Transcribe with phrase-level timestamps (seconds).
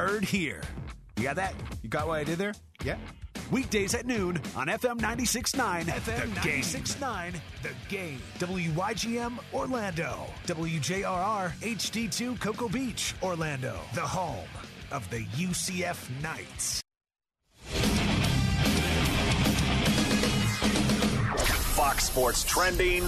[0.00, 0.60] Heard here.
[1.16, 1.54] You got that?
[1.82, 2.52] You got what I did there?
[2.84, 2.96] Yeah.
[3.52, 5.84] Weekdays at noon on FM 96.9.
[5.84, 7.40] FM 96.9.
[7.62, 8.20] The Game.
[8.40, 10.26] WYGM Orlando.
[10.46, 13.78] WJRR HD2 Cocoa Beach, Orlando.
[13.94, 14.48] The home
[14.90, 16.80] of the UCF Knights.
[21.76, 23.04] Fox Sports Trending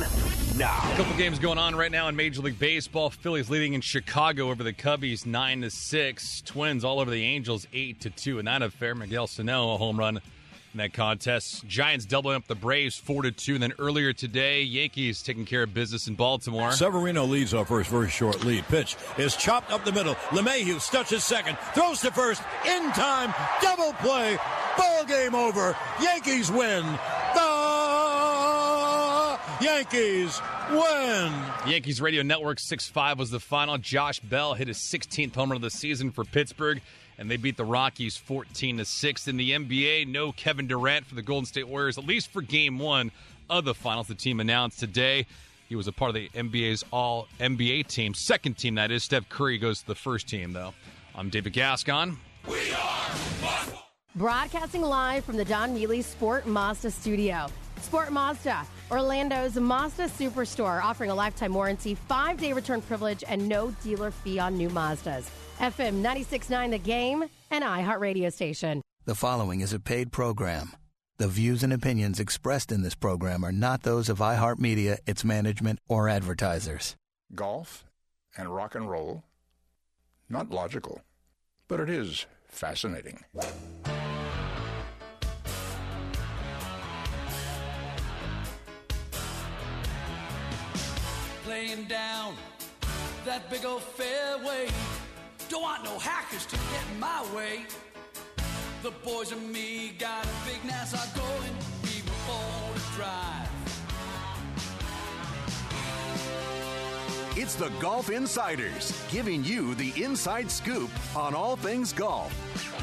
[0.57, 0.93] now.
[0.93, 3.11] A couple games going on right now in Major League Baseball.
[3.11, 6.40] Phillies leading in Chicago over the Cubbies nine to six.
[6.43, 8.39] Twins all over the Angels eight to two.
[8.39, 11.67] And that affair, Miguel Sano a home run in that contest.
[11.67, 13.54] Giants doubling up the Braves four to two.
[13.54, 16.73] And then earlier today, Yankees taking care of business in Baltimore.
[16.73, 18.64] Severino leads off for his very short lead.
[18.68, 20.14] Pitch is chopped up the middle.
[20.31, 23.34] LeMahieu touches second, throws to first in time.
[23.61, 24.39] Double play.
[24.76, 25.76] Ball game over.
[26.00, 26.84] Yankees win.
[27.34, 27.46] The
[29.61, 31.33] Yankees win.
[31.67, 33.79] Yankees Radio Network 6 5 was the final.
[33.79, 36.83] Josh Bell hit his 16th home run of the season for Pittsburgh,
[37.17, 39.29] and they beat the Rockies 14 6.
[39.29, 42.79] In the NBA, no Kevin Durant for the Golden State Warriors, at least for game
[42.79, 43.11] one
[43.48, 44.09] of the finals.
[44.09, 45.27] The team announced today.
[45.69, 49.05] He was a part of the NBA's all NBA team, second team that is.
[49.05, 50.75] Steph Curry goes to the first team, though.
[51.15, 52.19] I'm David Gascon.
[52.47, 53.11] We are
[54.17, 57.48] Broadcasting live from the Don Mealey Sport Mazda studio.
[57.81, 63.71] Sport Mazda, Orlando's Mazda Superstore, offering a lifetime warranty, five day return privilege, and no
[63.83, 65.29] dealer fee on new Mazdas.
[65.59, 68.83] FM 96.9 The Game, and iHeartRadio station.
[69.07, 70.73] The following is a paid program.
[71.19, 75.79] The views and opinions expressed in this program are not those of iHeartMedia, its management,
[75.89, 76.95] or advertisers.
[77.35, 77.85] golf
[78.37, 79.23] and rock and roll.
[80.29, 81.01] Not logical,
[81.69, 83.25] but it is fascinating.
[91.48, 92.34] Laying down
[93.25, 94.69] that big old fairway.
[95.48, 97.66] Don't want no hackers to get in my way.
[98.83, 101.55] The boys and me got a big Nassau going.
[101.83, 103.47] We were born to drive.
[107.39, 112.33] It's the Golf Insiders, giving you the inside scoop on all things golf.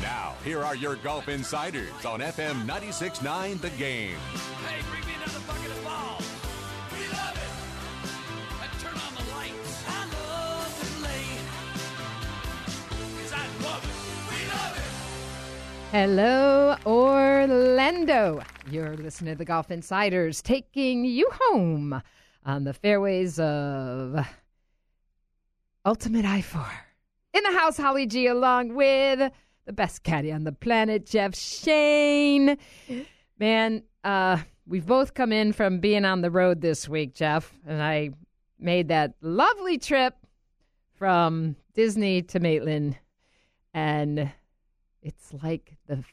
[0.02, 4.18] Now, here are your Golf Insiders on FM 96.9 The Game.
[15.94, 18.42] Hello, Orlando.
[18.72, 22.02] You're listening to the Golf Insiders taking you home
[22.44, 24.26] on the fairways of
[25.86, 26.66] Ultimate I 4.
[27.36, 29.32] In the house, Holly G, along with
[29.68, 32.58] the best caddy on the planet, Jeff Shane.
[33.38, 37.84] Man, uh, we've both come in from being on the road this week, Jeff, and
[37.84, 38.10] I
[38.58, 40.16] made that lovely trip
[40.96, 42.98] from Disney to Maitland,
[43.76, 44.32] and
[45.04, 46.04] it's like the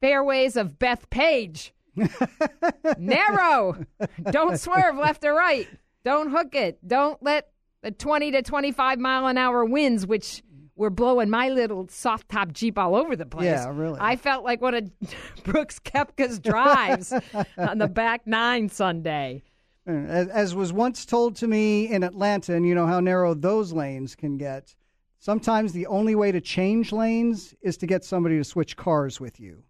[0.00, 1.72] fairways of Bethpage.
[2.98, 3.84] Narrow.
[4.30, 5.68] Don't swerve left or right.
[6.04, 6.78] Don't hook it.
[6.86, 7.50] Don't let
[7.82, 10.42] the 20 to 25 mile an hour winds, which
[10.76, 13.46] were blowing my little soft top Jeep all over the place.
[13.46, 13.98] Yeah, really.
[14.00, 14.90] I felt like one of
[15.44, 17.12] Brooks Koepka's drives
[17.58, 19.42] on the back nine Sunday.
[19.88, 23.34] Uh, as, as was once told to me in Atlanta, and you know how narrow
[23.34, 24.74] those lanes can get.
[25.18, 29.40] Sometimes the only way to change lanes is to get somebody to switch cars with
[29.40, 29.62] you.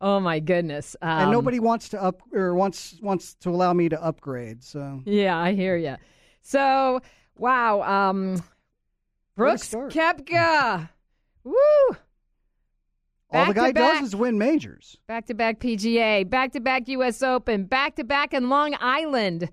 [0.00, 0.94] Oh my goodness!
[1.00, 4.62] Um, and nobody wants to up or wants wants to allow me to upgrade.
[4.62, 5.96] So Yeah, I hear you.
[6.42, 7.00] So,
[7.36, 8.42] wow, um,
[9.36, 9.68] Brooks?
[9.74, 10.88] Koepka,
[11.44, 11.54] woo!
[13.32, 14.00] all the guy back.
[14.00, 14.98] does is win majors.
[15.06, 17.22] Back to back PGA, back to back U.S.
[17.22, 19.50] Open, back to back in Long Island,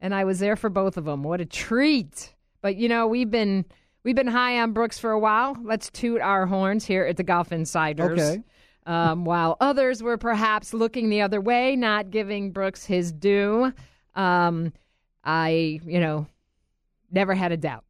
[0.00, 1.22] and I was there for both of them.
[1.22, 2.34] What a treat!
[2.60, 3.64] But you know, we've been
[4.04, 5.56] we've been high on Brooks for a while.
[5.62, 8.20] Let's toot our horns here at the Golf Insiders.
[8.20, 8.42] Okay.
[8.86, 13.72] Um, while others were perhaps looking the other way, not giving Brooks his due,
[14.14, 14.72] um,
[15.24, 16.26] I, you know,
[17.10, 17.84] never had a doubt.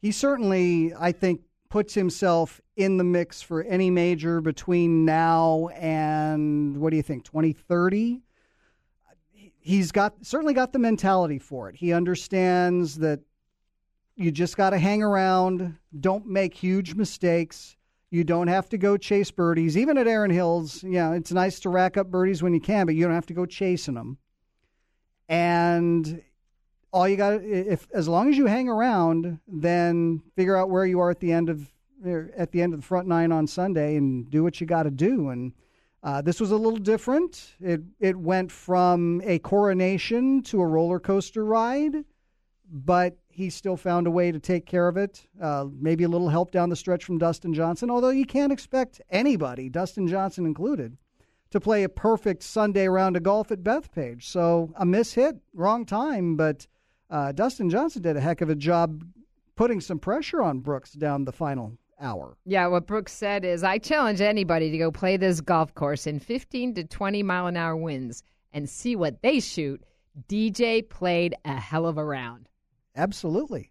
[0.00, 6.78] He certainly, I think, puts himself in the mix for any major between now and
[6.78, 8.22] what do you think, 2030?
[9.60, 11.76] He's got certainly got the mentality for it.
[11.76, 13.20] He understands that
[14.18, 17.76] you just got to hang around, don't make huge mistakes.
[18.10, 19.76] You don't have to go chase birdies.
[19.76, 22.96] Even at Erin Hills, yeah, it's nice to rack up birdies when you can, but
[22.96, 24.18] you don't have to go chasing them.
[25.28, 26.20] And
[26.92, 30.98] all you got if as long as you hang around, then figure out where you
[30.98, 31.70] are at the end of
[32.04, 34.84] er, at the end of the front nine on Sunday and do what you got
[34.84, 35.28] to do.
[35.28, 35.52] And
[36.02, 37.54] uh, this was a little different.
[37.60, 42.04] It it went from a coronation to a roller coaster ride,
[42.72, 45.24] but he still found a way to take care of it.
[45.40, 49.00] Uh, maybe a little help down the stretch from Dustin Johnson, although you can't expect
[49.10, 50.96] anybody, Dustin Johnson included,
[51.50, 54.24] to play a perfect Sunday round of golf at Bethpage.
[54.24, 56.66] So a miss hit, wrong time, but
[57.10, 59.04] uh, Dustin Johnson did a heck of a job
[59.54, 62.36] putting some pressure on Brooks down the final hour.
[62.44, 66.18] Yeah, what Brooks said is I challenge anybody to go play this golf course in
[66.18, 69.80] 15 to 20 mile an hour winds and see what they shoot.
[70.28, 72.48] DJ played a hell of a round.
[72.98, 73.70] Absolutely.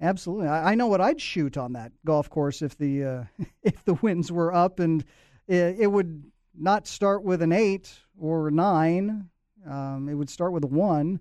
[0.00, 0.46] Absolutely.
[0.46, 3.24] I, I know what I'd shoot on that golf course if the uh,
[3.62, 5.04] if the winds were up and
[5.46, 6.24] it, it, would
[6.56, 9.28] not start with an 8 or 9.
[9.68, 11.20] Um, it would start with a 1.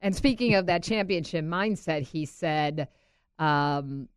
[0.00, 2.88] And speaking of that championship mindset, he said
[3.38, 4.08] um,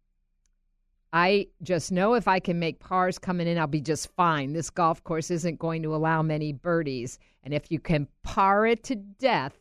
[1.14, 4.54] I just know if I can make pars coming in, I'll be just fine.
[4.54, 7.20] This golf course isn't going to allow many birdies.
[7.44, 9.54] And if you can par it to death,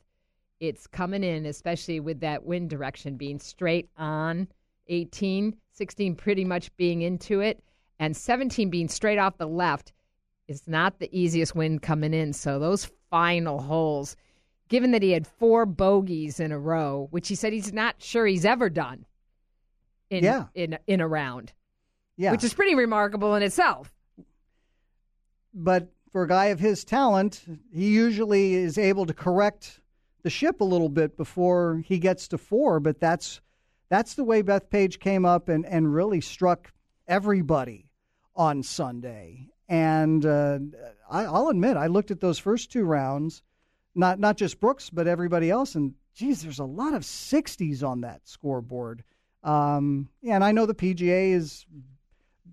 [0.62, 4.46] it's coming in, especially with that wind direction being straight on
[4.86, 7.60] 18, 16 pretty much being into it,
[7.98, 9.92] and 17 being straight off the left
[10.46, 12.32] is not the easiest wind coming in.
[12.32, 14.14] So those final holes,
[14.68, 18.24] given that he had four bogeys in a row, which he said he's not sure
[18.24, 19.04] he's ever done
[20.10, 20.44] in yeah.
[20.54, 21.52] in in a round.
[22.16, 22.30] Yeah.
[22.30, 23.92] Which is pretty remarkable in itself.
[25.52, 27.42] But for a guy of his talent,
[27.72, 29.80] he usually is able to correct
[30.22, 32.80] the ship a little bit before he gets to four.
[32.80, 33.40] But that's
[33.88, 36.72] that's the way Bethpage came up and, and really struck
[37.06, 37.90] everybody
[38.34, 39.48] on Sunday.
[39.68, 40.58] And uh,
[41.10, 43.42] I, will admit, I looked at those first two rounds,
[43.94, 48.02] not not just Brooks, but everybody else, and geez, there's a lot of 60s on
[48.02, 49.02] that scoreboard.
[49.42, 51.66] Um, and I know the PGA is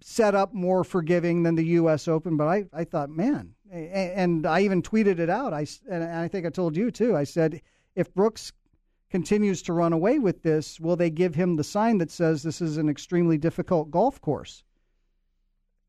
[0.02, 2.08] set up more forgiving than the U.S.
[2.08, 5.54] Open, but I, I thought, man, and I even tweeted it out.
[5.54, 7.16] I, and I think I told you too.
[7.16, 7.62] I said,
[7.96, 8.52] if Brooks
[9.10, 12.62] continues to run away with this, will they give him the sign that says this
[12.62, 14.64] is an extremely difficult golf course?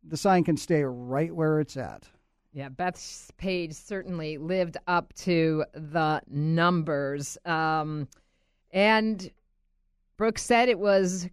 [0.02, 2.08] The sign can stay right where it's at.
[2.52, 7.38] Yeah, Beth's page certainly lived up to the numbers.
[7.44, 8.08] Um,
[8.72, 9.30] and
[10.16, 11.28] Brooks said it was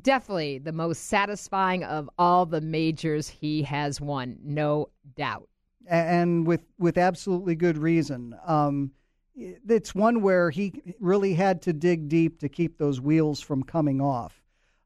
[0.00, 5.49] definitely the most satisfying of all the majors he has won, no doubt.
[5.86, 8.36] And with with absolutely good reason.
[8.46, 8.92] Um,
[9.34, 14.00] it's one where he really had to dig deep to keep those wheels from coming
[14.00, 14.42] off.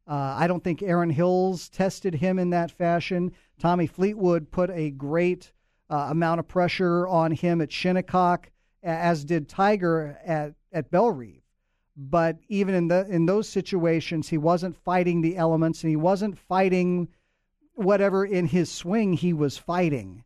[0.06, 3.32] Uh, I don't think Erin Hills tested him in that fashion.
[3.58, 5.52] Tommy Fleetwood put a great
[5.90, 8.50] uh, amount of pressure on him at Shinnecock,
[8.82, 11.44] as did Tiger at, at Bellerive
[11.96, 16.38] but even in the in those situations he wasn't fighting the elements and he wasn't
[16.38, 17.08] fighting
[17.74, 20.23] whatever in his swing he was fighting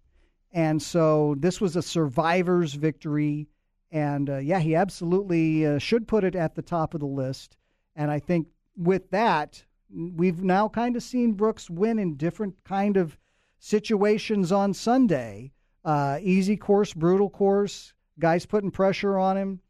[0.52, 3.48] and so this was a survivor's victory
[3.90, 7.56] and uh, yeah he absolutely uh, should put it at the top of the list
[7.96, 12.96] and i think with that we've now kind of seen brooks win in different kind
[12.96, 13.16] of
[13.58, 15.52] situations on sunday
[15.84, 19.60] uh, easy course brutal course guys putting pressure on him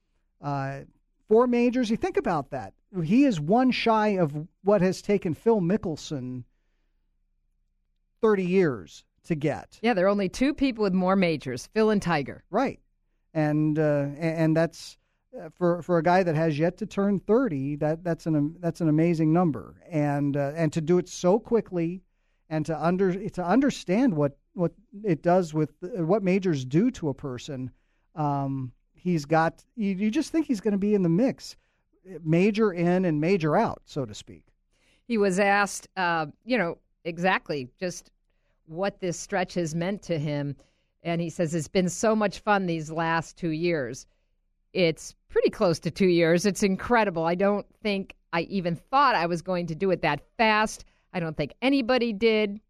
[0.41, 0.81] uh,
[1.29, 1.91] four majors.
[1.91, 2.75] You think about that.
[3.05, 6.45] He is one shy of what has taken Phil Mickelson
[8.23, 9.79] 30 years to get.
[9.83, 12.45] Yeah, there are only two people with more majors, Phil and Tiger.
[12.51, 12.81] Right.
[13.35, 14.99] And uh, and that's
[15.39, 18.81] uh, for for a guy that has yet to turn 30, that that's an that's
[18.81, 19.81] an amazing number.
[19.89, 22.03] And uh, and to do it so quickly
[22.49, 24.73] and to under to understand what what
[25.05, 27.71] it does with what majors do to a person
[28.19, 31.57] um, he's got you, you just think he's going to be in the mix,
[32.23, 34.45] major in and major out, so to speak.
[35.07, 38.11] He was asked, uh, you know, exactly just
[38.69, 40.57] what this stretch has meant to him,
[41.03, 44.07] and he says it's been so much fun these last two years.
[44.73, 46.47] It's pretty close to two years.
[46.47, 47.25] It's incredible.
[47.25, 50.85] I don't think I even thought I was going to do it that fast.
[51.13, 52.61] I don't think anybody did.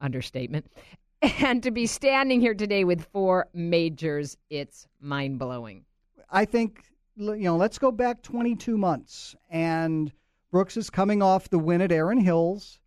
[0.00, 0.66] Understatement.
[1.20, 5.84] And to be standing here today with four majors, it's mind blowing.
[6.30, 6.84] I think,
[7.16, 9.34] you know, let's go back 22 months.
[9.50, 10.12] And
[10.52, 12.78] Brooks is coming off the win at Erin Hills.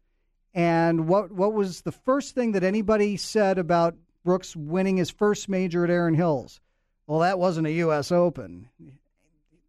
[0.53, 5.47] And what, what was the first thing that anybody said about Brooks winning his first
[5.47, 6.59] major at Erin Hills?
[7.07, 8.11] Well, that wasn't a U.S.
[8.11, 8.69] Open.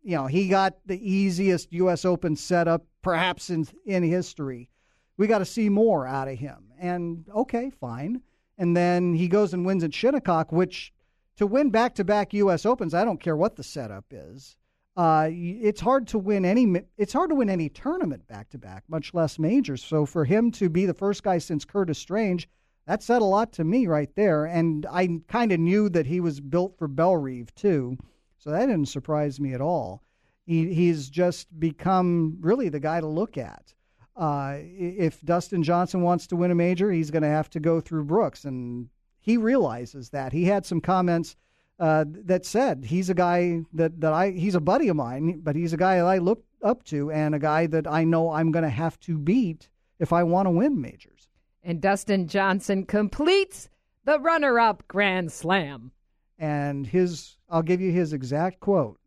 [0.02, 2.04] You know, he got the easiest U.S.
[2.04, 4.68] Open setup perhaps in, in history.
[5.16, 6.72] We got to see more out of him.
[6.78, 8.22] And okay, fine
[8.58, 10.92] and then he goes and wins at Shinnecock, which
[11.36, 12.66] to win back to back U.S.
[12.66, 14.56] Opens, I don't care what the setup is.
[14.94, 16.82] Uh, it's hard to win any.
[16.98, 19.82] It's hard to win any tournament back to back, much less majors.
[19.82, 22.48] So for him to be the first guy since Curtis Strange,
[22.86, 24.44] that said a lot to me right there.
[24.44, 27.96] And I kind of knew that he was built for Bellerive too,
[28.36, 30.02] so that didn't surprise me at all.
[30.44, 33.72] He he's just become really the guy to look at.
[34.14, 37.80] Uh, if Dustin Johnson wants to win a major, he's going to have to go
[37.80, 40.34] through Brooks, and he realizes that.
[40.34, 41.36] He had some comments
[41.82, 45.56] uh, that said he's a guy that, that I he's a buddy of mine, but
[45.56, 48.52] he's a guy that I look up to and a guy that I know I'm
[48.52, 51.28] going to have to beat if I want to win majors.
[51.64, 53.68] And Dustin Johnson completes
[54.04, 55.90] the runner-up Grand Slam.
[56.38, 59.00] And his I'll give you his exact quote.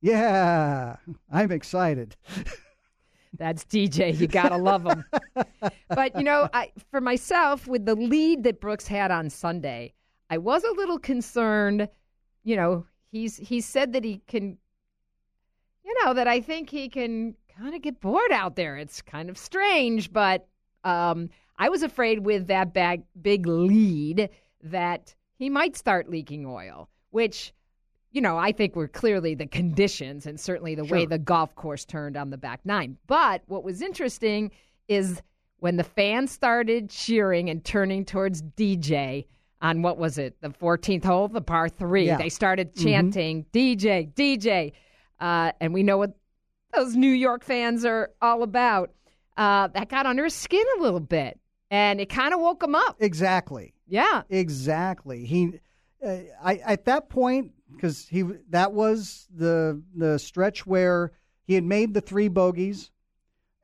[0.00, 0.96] Yeah,
[1.30, 2.16] I'm excited.
[3.38, 4.18] That's DJ.
[4.18, 5.04] You gotta love him.
[5.88, 9.92] but you know, I for myself, with the lead that Brooks had on Sunday,
[10.30, 11.88] I was a little concerned.
[12.44, 14.56] You know, he's he said that he can.
[15.84, 18.76] You know that I think he can kind of get bored out there.
[18.76, 20.46] It's kind of strange, but
[20.84, 24.30] um, I was afraid with that bag, big lead
[24.62, 27.52] that he might start leaking oil, which
[28.12, 30.98] you know, I think were clearly the conditions and certainly the Sure.
[30.98, 32.96] way the golf course turned on the back nine.
[33.06, 34.50] But what was interesting
[34.88, 35.22] is
[35.58, 39.26] when the fans started cheering and turning towards DJ
[39.62, 42.16] on what was it, the 14th hole, the par three, Yeah.
[42.16, 44.72] they started chanting DJ, DJ.
[45.20, 46.14] Uh, and we know what
[46.74, 48.90] those New York fans are all about.
[49.36, 51.38] Uh, that got under his skin a little bit
[51.70, 52.96] and it kind of woke him up.
[53.00, 53.72] Exactly.
[53.86, 54.22] Yeah.
[54.28, 55.24] Exactly.
[55.24, 55.60] He,
[56.04, 61.12] uh, I at that point because he that was the the stretch where
[61.44, 62.90] he had made the three bogeys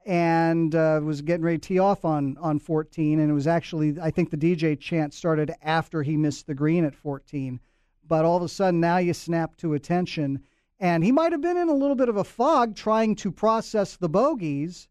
[0.06, 3.96] and uh, was getting ready to tee off on on 14, and it was actually
[4.00, 7.60] I think the DJ chant started after he missed the green at 14,
[8.06, 10.40] but all of a sudden now you snap to attention,
[10.78, 13.96] and he might have been in a little bit of a fog trying to process
[13.96, 14.88] the bogeys,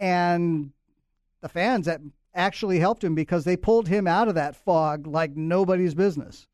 [0.00, 0.72] and
[1.40, 2.00] the fans that
[2.34, 6.48] actually helped him because they pulled him out of that fog like nobody's business.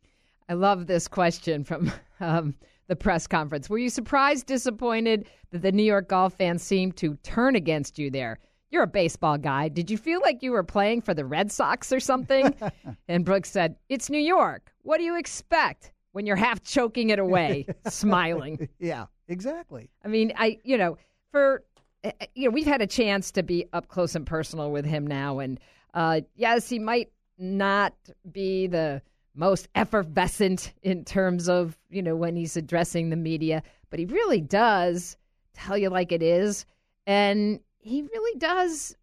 [0.49, 2.55] I love this question from um,
[2.93, 3.71] the press conference.
[3.71, 8.11] Were you surprised, disappointed that the New York golf fans seemed to turn against you
[8.11, 8.39] there?
[8.71, 9.71] You're a baseball guy.
[9.71, 12.55] Did you feel like you were playing for the Red Sox or something?
[13.09, 14.75] and Brooks said, It's New York.
[14.83, 18.69] What do you expect when you're half choking it away, smiling?
[18.79, 19.89] Yeah, exactly.
[20.05, 20.99] I mean, I, you know,
[21.31, 21.65] for,
[22.05, 25.07] uh, you know, we've had a chance to be up close and personal with him
[25.07, 25.39] now.
[25.39, 25.59] And
[25.95, 27.95] uh, yes, he might not
[28.31, 29.01] be the
[29.35, 34.41] most effervescent in terms of, you know, when he's addressing the media, but he really
[34.41, 35.17] does
[35.55, 36.67] tell you like it is.
[37.07, 38.97] And he really does,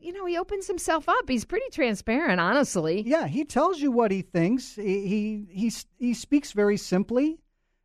[0.00, 1.28] you know, he opens himself up.
[1.28, 3.02] He's pretty transparent, honestly.
[3.06, 4.74] Yeah, he tells you what he thinks.
[4.74, 7.38] He he he, he speaks very simply,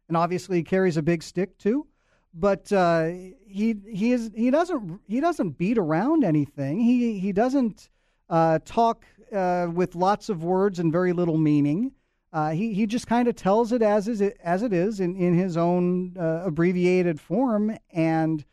[0.08, 1.88] and obviously he carries a big stick too.
[2.34, 3.08] But uh,
[3.48, 6.80] he he is he doesn't he doesn't beat around anything.
[6.80, 7.90] He he doesn't
[8.30, 11.92] uh, talk uh, with lots of words and very little meaning.
[12.34, 15.16] Uh, he he just kind of tells it as is it as it is in
[15.16, 18.44] in his own uh, abbreviated form, and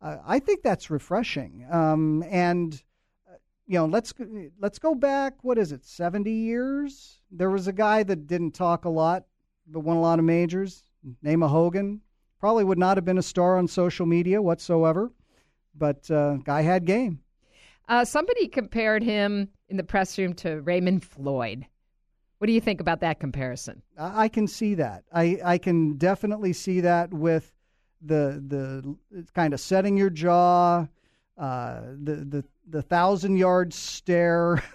[0.00, 1.66] uh, I think that's refreshing.
[1.70, 2.80] Um, and
[3.66, 4.14] you know, let's
[4.60, 5.42] let's go back.
[5.42, 5.84] What is it?
[5.84, 7.20] Seventy years.
[7.30, 9.24] There was a guy that didn't talk a lot,
[9.66, 10.84] but won a lot of majors.
[11.22, 12.00] Name of Hogan.
[12.38, 15.10] Probably would not have been a star on social media whatsoever,
[15.74, 17.20] but uh, guy had game.
[17.88, 21.66] Uh, somebody compared him in the press room to Raymond Floyd.
[22.38, 23.82] What do you think about that comparison?
[23.98, 25.04] I, I can see that.
[25.12, 27.52] I I can definitely see that with
[28.02, 30.86] the the kind of setting your jaw,
[31.38, 34.62] uh, the the the thousand yard stare.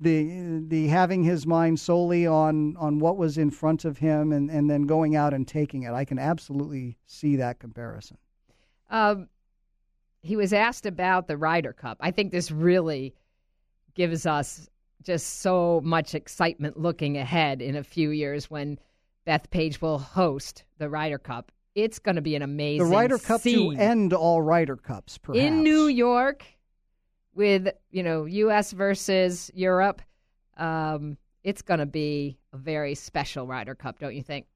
[0.00, 4.50] the the having his mind solely on on what was in front of him and
[4.50, 5.92] and then going out and taking it.
[5.92, 8.16] I can absolutely see that comparison.
[8.88, 9.28] Um,
[10.22, 11.98] he was asked about the Ryder Cup.
[12.00, 13.14] I think this really
[13.94, 14.68] gives us
[15.02, 18.78] just so much excitement looking ahead in a few years when
[19.26, 21.50] Bethpage will host the Ryder Cup.
[21.74, 23.76] It's going to be an amazing The Ryder Cup scene.
[23.76, 25.42] to end all Ryder Cups, perhaps.
[25.44, 26.44] in New York
[27.34, 28.72] with you know U.S.
[28.72, 30.02] versus Europe.
[30.58, 34.46] Um, it's going to be a very special Ryder Cup, don't you think?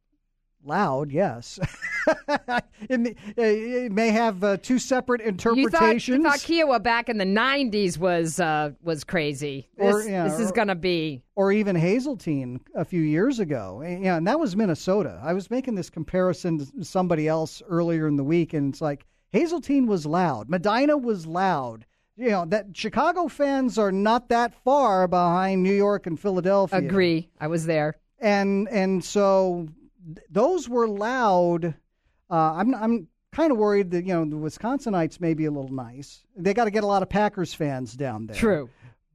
[0.63, 1.59] Loud, yes.
[2.89, 6.19] it, may, it may have uh, two separate You thought, interpretations.
[6.19, 9.69] you thought Kiawah back in the '90s was uh, was crazy.
[9.77, 13.83] This, Or, yeah, this is going to be or even Hazeltine a few years ago.
[13.85, 15.21] And, Yeah, and that was Minnesota.
[15.23, 19.07] I was making this comparison to somebody else earlier in the week, and it's like
[19.31, 21.87] Hazeltine was loud, Medinah was loud.
[22.17, 26.79] You know that Chicago fans are not that far behind New York and Philadelphia.
[26.79, 27.29] agree.
[27.41, 27.97] I was there.
[28.21, 29.67] and and so
[30.07, 31.75] th- those were loud.
[32.31, 35.73] Uh, I'm I'm kind of worried that you know the Wisconsinites may be a little
[35.73, 36.25] nice.
[36.37, 38.37] They got to get a lot of Packers fans down there.
[38.37, 38.71] True.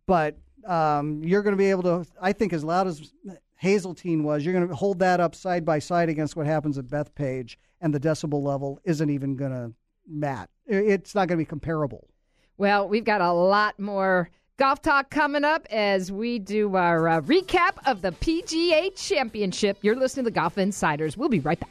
[0.05, 0.37] but
[0.67, 2.05] um, you're going to be able to.
[2.21, 3.11] I think as loud as
[3.55, 6.85] Hazeltine was, you're going to hold that up side by side against what happens at
[6.85, 9.73] Bethpage, and the decibel level isn't even going to
[10.07, 10.49] match.
[10.67, 12.07] It's not going to be comparable.
[12.57, 17.21] Well, we've got a lot more golf talk coming up as we do our uh,
[17.21, 19.77] recap of the PGA Championship.
[19.81, 21.15] You're listening to the Golf Insiders.
[21.15, 21.69] We'll be right back.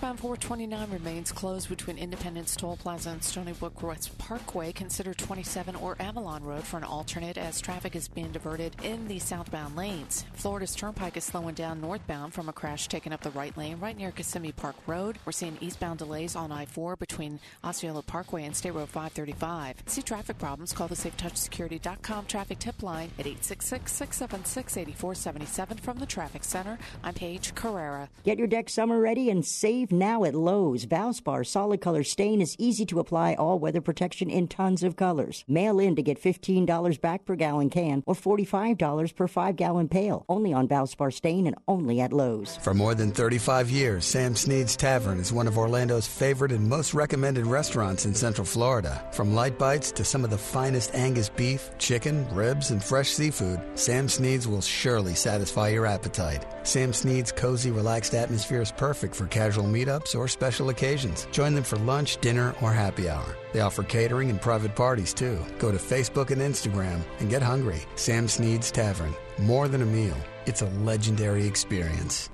[0.00, 4.72] Northbound 429 remains closed between Independence Toll Plaza and Stony Brook West Parkway.
[4.72, 9.18] Consider 27 or Avalon Road for an alternate as traffic is being diverted in the
[9.18, 10.24] southbound lanes.
[10.32, 13.94] Florida's Turnpike is slowing down northbound from a crash taking up the right lane right
[13.94, 15.18] near Kissimmee Park Road.
[15.26, 19.82] We're seeing eastbound delays on I 4 between Osceola Parkway and State Road 535.
[19.84, 20.72] See traffic problems?
[20.72, 26.78] Call the SafeTouchSecurity.com traffic tip line at 866 676 8477 from the Traffic Center.
[27.04, 28.08] I'm Paige Carrera.
[28.24, 30.86] Get your deck summer ready and save now at Lowe's.
[30.86, 35.44] Valspar solid color stain is easy to apply all weather protection in tons of colors.
[35.48, 40.24] Mail in to get $15 back per gallon can or $45 per 5 gallon pail.
[40.28, 42.56] Only on Valspar stain and only at Lowe's.
[42.58, 46.94] For more than 35 years, Sam Snead's Tavern is one of Orlando's favorite and most
[46.94, 49.04] recommended restaurants in Central Florida.
[49.12, 53.60] From light bites to some of the finest Angus beef, chicken, ribs, and fresh seafood,
[53.74, 56.46] Sam Snead's will surely satisfy your appetite.
[56.62, 61.26] Sam Snead's cozy, relaxed atmosphere is perfect for casual meetups or special occasions.
[61.30, 63.36] Join them for lunch, dinner, or happy hour.
[63.52, 65.38] They offer catering and private parties too.
[65.58, 67.80] Go to Facebook and Instagram and get hungry.
[67.94, 69.14] Sam Snead's Tavern.
[69.38, 72.30] More than a meal, it's a legendary experience.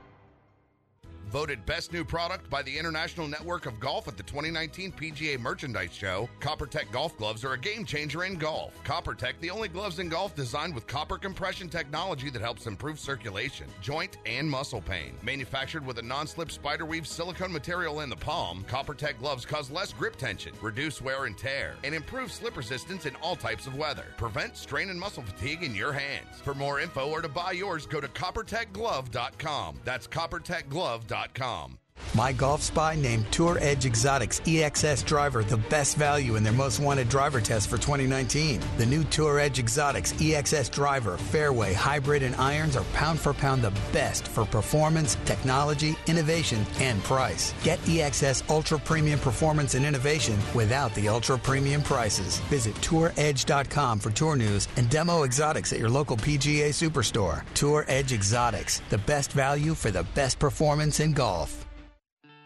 [1.30, 5.92] Voted best new product by the International Network of Golf at the 2019 PGA Merchandise
[5.92, 8.72] Show, CopperTech golf gloves are a game changer in golf.
[8.84, 13.66] CopperTech, the only gloves in golf designed with copper compression technology that helps improve circulation,
[13.82, 15.14] joint, and muscle pain.
[15.24, 20.14] Manufactured with a non-slip spiderweave silicone material in the palm, CopperTech gloves cause less grip
[20.14, 24.06] tension, reduce wear and tear, and improve slip resistance in all types of weather.
[24.16, 26.40] Prevent strain and muscle fatigue in your hands.
[26.44, 29.80] For more info or to buy yours, go to coppertechglove.com.
[29.84, 31.15] That's coppertechglove.com.
[31.16, 31.85] Insurance.com.
[32.16, 36.80] My Golf Spy named Tour Edge Exotics EXS driver the best value in their most
[36.80, 38.62] wanted driver test for 2019.
[38.78, 43.60] The new Tour Edge Exotics EXS driver, fairway, hybrid, and irons are pound for pound
[43.60, 47.52] the best for performance, technology, innovation, and price.
[47.62, 52.38] Get EXS Ultra Premium Performance and Innovation without the ultra premium prices.
[52.48, 57.44] Visit touredge.com for tour news and demo exotics at your local PGA Superstore.
[57.52, 61.65] Tour Edge Exotics, the best value for the best performance in golf.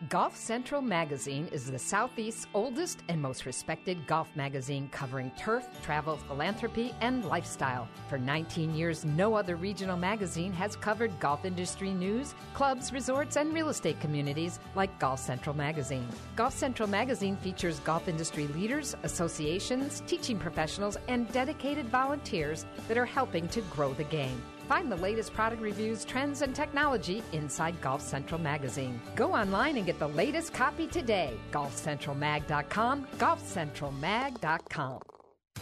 [0.08, 6.16] Golf Central Magazine is the Southeast's oldest and most respected golf magazine covering turf, travel,
[6.16, 7.86] philanthropy, and lifestyle.
[8.08, 13.52] For 19 years, no other regional magazine has covered golf industry news, clubs, resorts, and
[13.52, 16.08] real estate communities like Golf Central Magazine.
[16.34, 23.04] Golf Central Magazine features golf industry leaders, associations, teaching professionals, and dedicated volunteers that are
[23.04, 24.40] helping to grow the game.
[24.70, 29.00] Find the latest product reviews, trends, and technology inside Golf Central Magazine.
[29.16, 31.36] Go online and get the latest copy today.
[31.50, 35.00] GolfCentralMag.com, GolfCentralMag.com.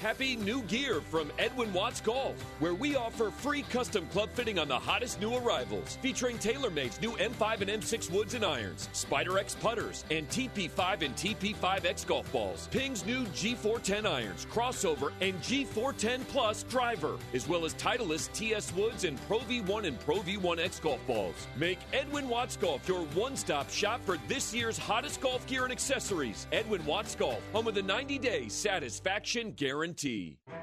[0.01, 4.68] Happy new gear from Edwin Watts Golf, where we offer free custom club fitting on
[4.68, 9.57] the hottest new arrivals, featuring TaylorMade's new M5 and M6 woods and irons, Spider X
[9.57, 16.62] putters, and TP5 and TP5X golf balls, Ping's new G410 irons, crossover, and G410 Plus
[16.62, 21.48] driver, as well as Titleist TS woods and Pro V1 and Pro V1X golf balls.
[21.57, 26.46] Make Edwin Watts Golf your one-stop shop for this year's hottest golf gear and accessories.
[26.53, 29.78] Edwin Watts Golf, home of the 90-day satisfaction guarantee.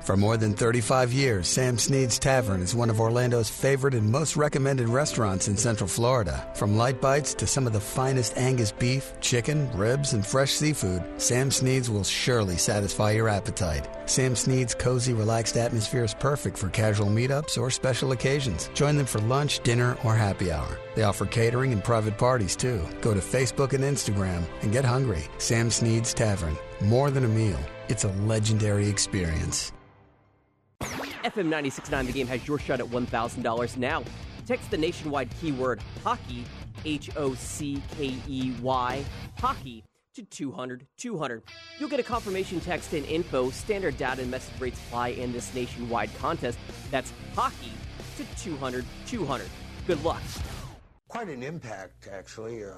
[0.02, 4.36] For more than 35 years, Sam Snead's Tavern is one of Orlando's favorite and most
[4.36, 6.52] recommended restaurants in Central Florida.
[6.56, 11.04] From light bites to some of the finest Angus beef, chicken, ribs, and fresh seafood,
[11.18, 13.88] Sam Snead's will surely satisfy your appetite.
[14.06, 18.70] Sam Snead's cozy, relaxed atmosphere is perfect for casual meetups or special occasions.
[18.74, 20.78] Join them for lunch, dinner, or happy hour.
[20.96, 22.86] They offer catering and private parties too.
[23.02, 25.24] Go to Facebook and Instagram and get hungry.
[25.38, 26.58] Sam Sneed's Tavern.
[26.82, 29.72] More than a meal, it's a legendary experience.
[30.82, 34.04] FM 96.9 The Game has your shot at $1,000 now.
[34.46, 36.46] Text the nationwide keyword hockey,
[36.86, 39.04] H O C K E Y,
[39.40, 39.84] hockey,
[40.16, 41.44] to 200 200.
[41.80, 43.50] You'll get a confirmation text and info.
[43.50, 46.58] Standard data and message rates apply in this nationwide contest.
[46.92, 47.72] That's hockey
[48.18, 49.48] to 200 200.
[49.88, 50.22] Good luck.
[51.08, 52.72] Quite an impact, actually, uh,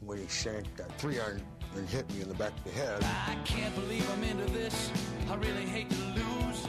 [0.00, 1.42] when he shanked that three iron
[1.76, 3.02] and hit me in the back of the head.
[3.02, 4.90] I can't believe I'm into this.
[5.30, 6.66] I really hate to lose.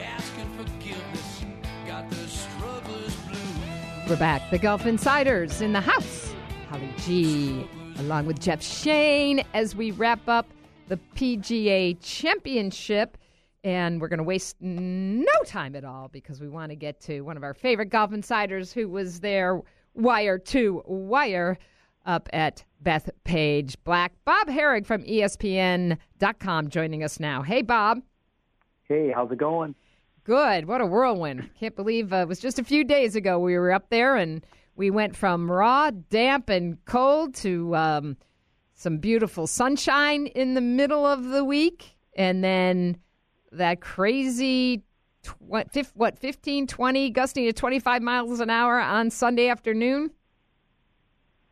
[0.00, 1.44] Asking forgiveness.
[1.86, 4.08] Got the struggler's blues.
[4.08, 4.50] We're back.
[4.50, 6.32] The Golf Insiders in the house.
[6.70, 7.68] Holly G.
[7.98, 10.46] along with Jeff Shane as we wrap up
[10.88, 13.18] the PGA Championship.
[13.64, 17.22] And we're going to waste no time at all because we want to get to
[17.22, 19.60] one of our favorite golf insiders who was there
[19.94, 21.58] wire to wire
[22.06, 24.12] up at Bethpage Black.
[24.24, 27.42] Bob Harig from ESPN.com joining us now.
[27.42, 28.00] Hey, Bob.
[28.84, 29.74] Hey, how's it going?
[30.24, 30.66] Good.
[30.66, 31.50] What a whirlwind.
[31.58, 34.44] Can't believe uh, it was just a few days ago we were up there and
[34.76, 38.16] we went from raw, damp, and cold to um,
[38.74, 41.96] some beautiful sunshine in the middle of the week.
[42.16, 42.98] And then
[43.52, 44.84] that crazy,
[45.24, 50.10] tw- what, 15, 20, gusting to 25 miles an hour on Sunday afternoon.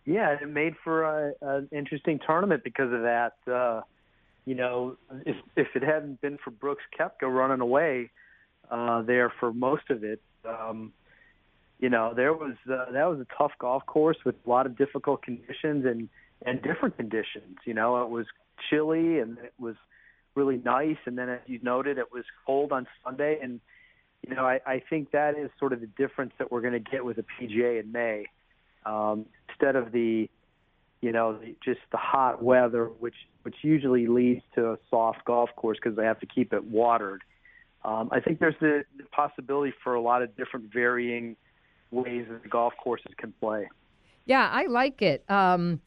[0.06, 3.34] Yeah, it made for an interesting tournament because of that.
[3.50, 3.82] Uh,
[4.44, 8.10] you know, if if it hadn't been for Brooks Koepka running away
[8.70, 10.92] uh, there for most of it, um,
[11.80, 14.78] you know, there was uh, that was a tough golf course with a lot of
[14.78, 16.08] difficult conditions and
[16.44, 17.58] and different conditions.
[17.64, 18.26] You know, it was
[18.70, 19.74] chilly and it was
[20.36, 23.60] really nice, and then as you noted, it was cold on Sunday, and
[24.22, 26.90] you know, I, I think that is sort of the difference that we're going to
[26.90, 28.26] get with the PGA in May.
[28.86, 30.30] Um, instead of the,
[31.02, 35.50] you know, the, just the hot weather, which which usually leads to a soft golf
[35.56, 37.22] course because they have to keep it watered.
[37.84, 41.36] Um, I think there's the, the possibility for a lot of different varying
[41.92, 43.68] ways that the golf courses can play.
[44.24, 45.24] Yeah, I like it.
[45.30, 45.80] Um,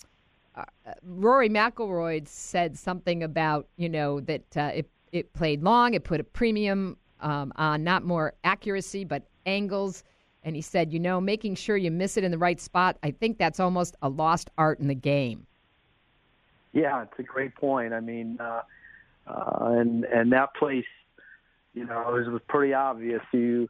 [0.55, 0.63] uh,
[1.03, 6.19] Rory McIlroy said something about you know that uh, it it played long, it put
[6.19, 10.03] a premium um, on not more accuracy but angles,
[10.43, 12.97] and he said, you know, making sure you miss it in the right spot.
[13.03, 15.45] I think that's almost a lost art in the game.
[16.71, 17.93] Yeah, it's a great point.
[17.93, 18.61] I mean, uh,
[19.27, 20.85] uh, and and that place,
[21.73, 23.21] you know, it was pretty obvious.
[23.33, 23.67] You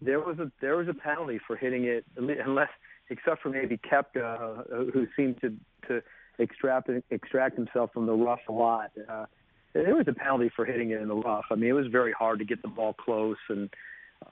[0.00, 2.68] there was a there was a penalty for hitting it, unless
[3.10, 5.54] except for maybe Koepka, uh, who seemed to
[5.88, 6.02] to
[6.38, 8.90] extract extract himself from the rough a lot.
[9.08, 9.26] Uh,
[9.72, 11.46] there was a penalty for hitting it in the rough.
[11.50, 13.70] I mean, it was very hard to get the ball close, and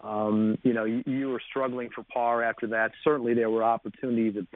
[0.02, 2.92] um, you know, you, you were struggling for par after that.
[3.04, 4.46] Certainly, there were opportunities, that,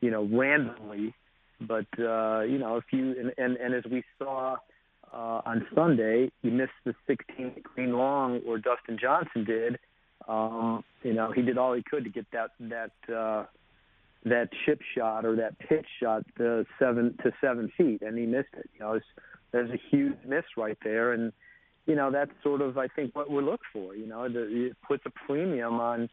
[0.00, 1.14] you know, randomly,
[1.60, 4.56] but uh, you know, if you and and, and as we saw.
[5.12, 9.78] Uh, on Sunday, you missed the 16th green long, or Dustin Johnson did,
[10.28, 13.44] um, you know, he did all he could to get that that uh,
[14.24, 18.54] that chip shot or that pitch shot to seven to seven feet, and he missed
[18.56, 18.68] it.
[18.74, 19.06] You know, it's,
[19.52, 21.32] there's a huge miss right there, and
[21.86, 23.94] you know that's sort of I think what we're looking for.
[23.94, 26.08] You know, the, it puts a premium on.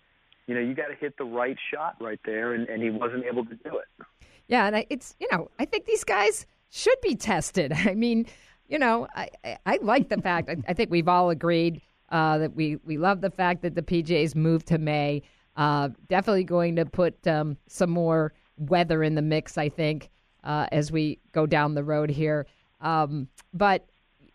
[0.47, 3.25] You know, you got to hit the right shot right there, and, and he wasn't
[3.25, 4.05] able to do it.
[4.47, 7.71] Yeah, and I, it's you know I think these guys should be tested.
[7.75, 8.25] I mean,
[8.67, 12.37] you know, I I, I like the fact I, I think we've all agreed uh,
[12.39, 15.21] that we we love the fact that the PGA's moved to May.
[15.55, 20.09] Uh, definitely going to put um, some more weather in the mix, I think,
[20.43, 22.45] uh, as we go down the road here.
[22.79, 23.85] Um, but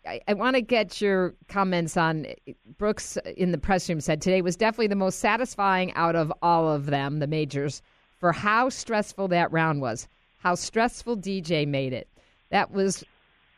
[0.07, 2.27] I, I want to get your comments on
[2.77, 6.69] Brooks in the press room said today was definitely the most satisfying out of all
[6.69, 7.81] of them, the majors,
[8.17, 12.07] for how stressful that round was, how stressful DJ made it.
[12.49, 13.03] That was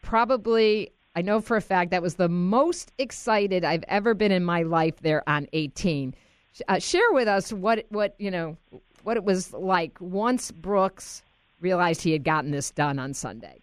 [0.02, 4.44] probably I know for a fact that was the most excited I've ever been in
[4.44, 6.14] my life there on 18.
[6.68, 8.58] Uh, share with us what what you know
[9.04, 11.24] what it was like once Brooks
[11.62, 13.60] realized he had gotten this done on Sunday.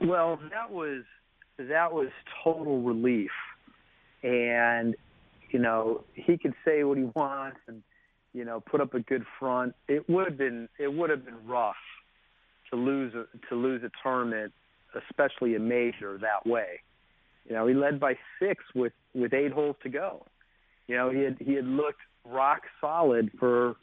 [0.00, 1.04] Well, that was
[1.58, 2.08] that was
[2.42, 3.30] total relief,
[4.22, 4.94] and
[5.50, 7.82] you know he could say what he wants and
[8.32, 9.74] you know put up a good front.
[9.88, 11.76] It would have been it would have been rough
[12.70, 14.52] to lose a, to lose a tournament
[14.96, 16.80] especially a major that way.
[17.48, 20.24] You know, he led by six with with eight holes to go.
[20.88, 23.76] You know, he had he had looked rock solid for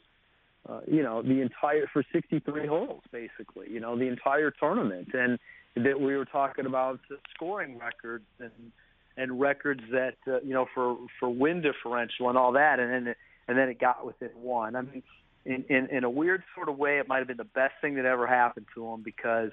[0.68, 3.70] uh, you know the entire for 63 holes basically.
[3.70, 5.38] You know, the entire tournament, and
[5.76, 7.00] that we were talking about
[7.34, 8.72] scoring records and
[9.16, 13.14] and records that uh, you know for for win differential and all that, and then
[13.48, 14.76] and then it got within one.
[14.76, 15.02] I mean,
[15.44, 17.94] in in, in a weird sort of way, it might have been the best thing
[17.96, 19.50] that ever happened to him because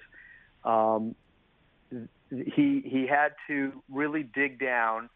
[0.64, 1.16] um,
[2.30, 5.10] he he had to really dig down,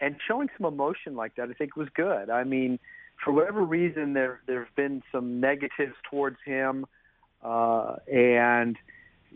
[0.00, 2.30] and showing some emotion like that, I think was good.
[2.30, 2.78] I mean,
[3.24, 6.86] for whatever reason, there there have been some negatives towards him,
[7.42, 8.76] uh, and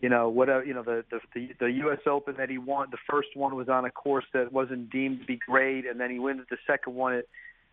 [0.02, 2.00] you know whatever you know the, the the U.S.
[2.06, 5.26] Open that he won, the first one was on a course that wasn't deemed to
[5.26, 7.24] be great, and then he wins the second one at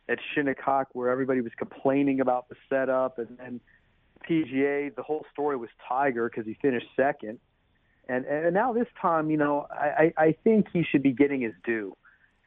[0.09, 3.59] at Shinnecock where everybody was complaining about the setup, and then
[4.29, 7.39] PGA, the whole story was Tiger because he finished second.
[8.07, 11.53] And and now this time, you know, I, I think he should be getting his
[11.63, 11.95] due.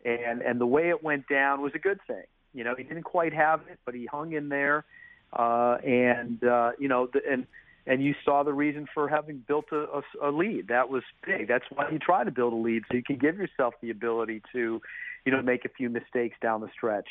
[0.04, 2.24] And and the way it went down was a good thing.
[2.52, 4.84] You know, he didn't quite have it, but he hung in there.
[5.32, 7.46] Uh, and uh, you know, the, and
[7.86, 9.86] and you saw the reason for having built a,
[10.22, 10.68] a, a lead.
[10.68, 11.48] That was big.
[11.48, 14.42] That's why you try to build a lead so you can give yourself the ability
[14.52, 14.80] to,
[15.24, 17.08] you know, make a few mistakes down the stretch.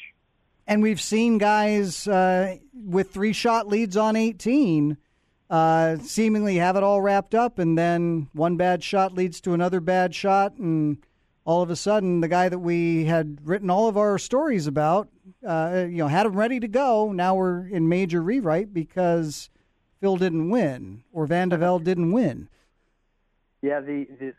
[0.67, 4.97] And we've seen guys uh, with three shot leads on 18
[5.49, 9.79] uh, seemingly have it all wrapped up, and then one bad shot leads to another
[9.79, 10.97] bad shot, and
[11.45, 15.07] all of a sudden, the guy that we had written all of our stories about,
[15.47, 17.11] uh, you know, had him ready to go.
[17.11, 19.51] Now we're in major rewrite because
[20.05, 22.47] Phil didn't win or Van de Velde didn't win.
[23.63, 24.33] Yeah, the, the,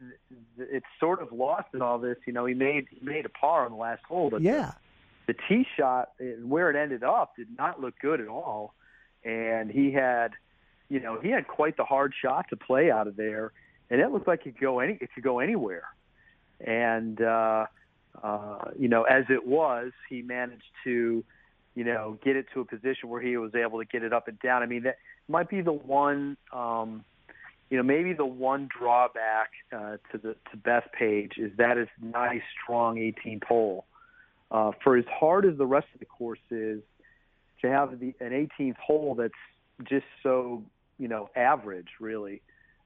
[0.57, 2.17] the it's sort of lost in all this.
[2.25, 4.75] You know, he made he made a par on the last hole, but yeah,
[5.27, 6.11] the, the tee shot
[6.45, 8.75] where it ended up did not look good at all,
[9.25, 10.35] and he had,
[10.89, 13.51] you know, he had quite the hard shot to play out of there,
[13.91, 15.89] and it looked like it could go any it could go anywhere,
[16.61, 17.67] and uh,
[18.23, 21.25] uh, you know, as it was, he managed to,
[21.77, 24.27] you know, get it to a position where he was able to get it up
[24.27, 24.63] and down.
[24.63, 24.97] I mean, that
[25.29, 26.37] might be the one.
[26.53, 27.05] Um,
[27.71, 32.41] you know, maybe the one drawback uh, to the to Bethpage is that it's nice,
[32.65, 33.85] strong 18th hole.
[34.51, 36.81] Uh, for as hard as the rest of the course is,
[37.61, 39.35] to have the an 18th hole that's
[39.85, 40.63] just so
[40.99, 42.41] you know average really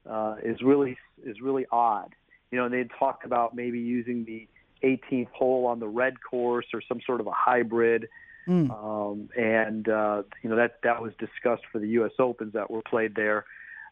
[0.09, 2.13] uh, is really is really odd.
[2.51, 4.49] You know, and they talked about maybe using the
[4.83, 8.09] 18th hole on the red course or some sort of a hybrid.
[8.47, 8.71] Mm.
[8.71, 12.11] Um, and uh, you know that that was discussed for the U.S.
[12.19, 13.45] Opens that were played there.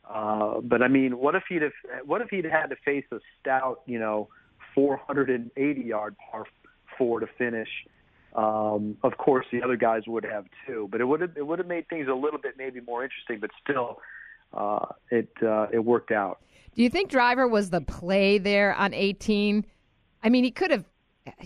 [0.10, 1.72] Uh, but I mean, what if he'd have,
[2.06, 4.28] what if he'd had to face a stout, you know,
[4.74, 6.46] 480 yard par
[6.98, 7.70] four to finish?
[8.36, 11.60] Um, of course, the other guys would have too, but it would have it would
[11.60, 13.40] have made things a little bit maybe more interesting.
[13.40, 14.00] But still,
[14.54, 16.40] uh, it uh, it worked out.
[16.76, 19.66] Do you think Driver was the play there on 18?
[20.24, 20.86] I mean, he could have,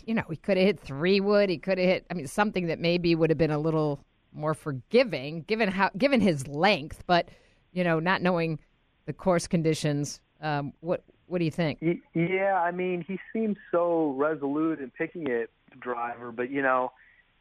[0.06, 1.50] you know, he could have hit three wood.
[1.50, 2.06] He could have hit.
[2.10, 6.20] I mean, something that maybe would have been a little more forgiving given how given
[6.20, 7.30] his length, but
[7.72, 8.60] you know, not knowing
[9.06, 10.22] the course conditions.
[10.42, 11.80] Um, what what do you think?
[12.14, 16.32] Yeah, I mean, he seems so resolute in picking it, driver.
[16.32, 16.92] But you know,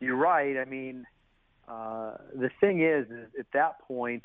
[0.00, 0.56] you're right.
[0.56, 1.06] I mean,
[1.68, 4.22] uh, the thing is, is at that point,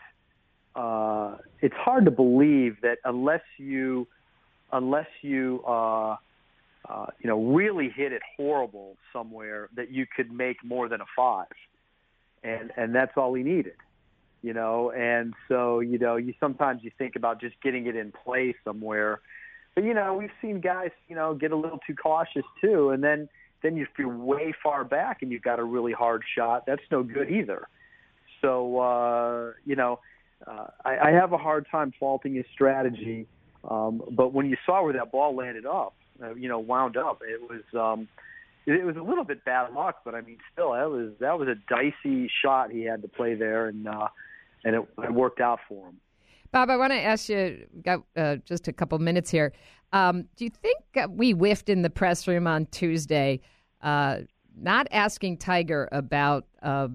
[0.76, 4.08] uh, it's hard to believe that unless you,
[4.72, 6.18] unless you, uh,
[6.90, 11.06] uh, you know, really hit it horrible somewhere, that you could make more than a
[11.16, 11.48] five,
[12.44, 13.76] and and that's all he needed
[14.42, 14.92] you know?
[14.92, 19.20] And so you know you sometimes you think about just getting it in play somewhere.
[19.76, 22.92] But you know we've seen guys you know get a little too cautious too.
[22.92, 23.30] And then
[23.64, 26.66] then if you're way far back and you've got a really hard shot.
[26.66, 27.68] That's no good either.
[28.42, 30.00] So uh you know
[30.46, 33.28] uh, I, I have a hard time faulting his strategy.
[33.70, 37.22] Um but when you saw where that ball landed up uh, you know wound up
[37.28, 38.08] it was um
[38.68, 41.48] it was a little bit bad luck, but I mean, still, that was that was
[41.48, 44.10] a dicey shot he had to play there, and uh,
[44.66, 45.98] and it, it worked out for him.
[46.52, 49.54] Bob, I want to ask you, got uh, just a couple minutes here.
[49.94, 50.78] Um, do you think
[51.12, 53.40] we whiffed in the press room on Tuesday,
[53.82, 54.20] uh,
[54.60, 56.90] not asking Tiger about, uh,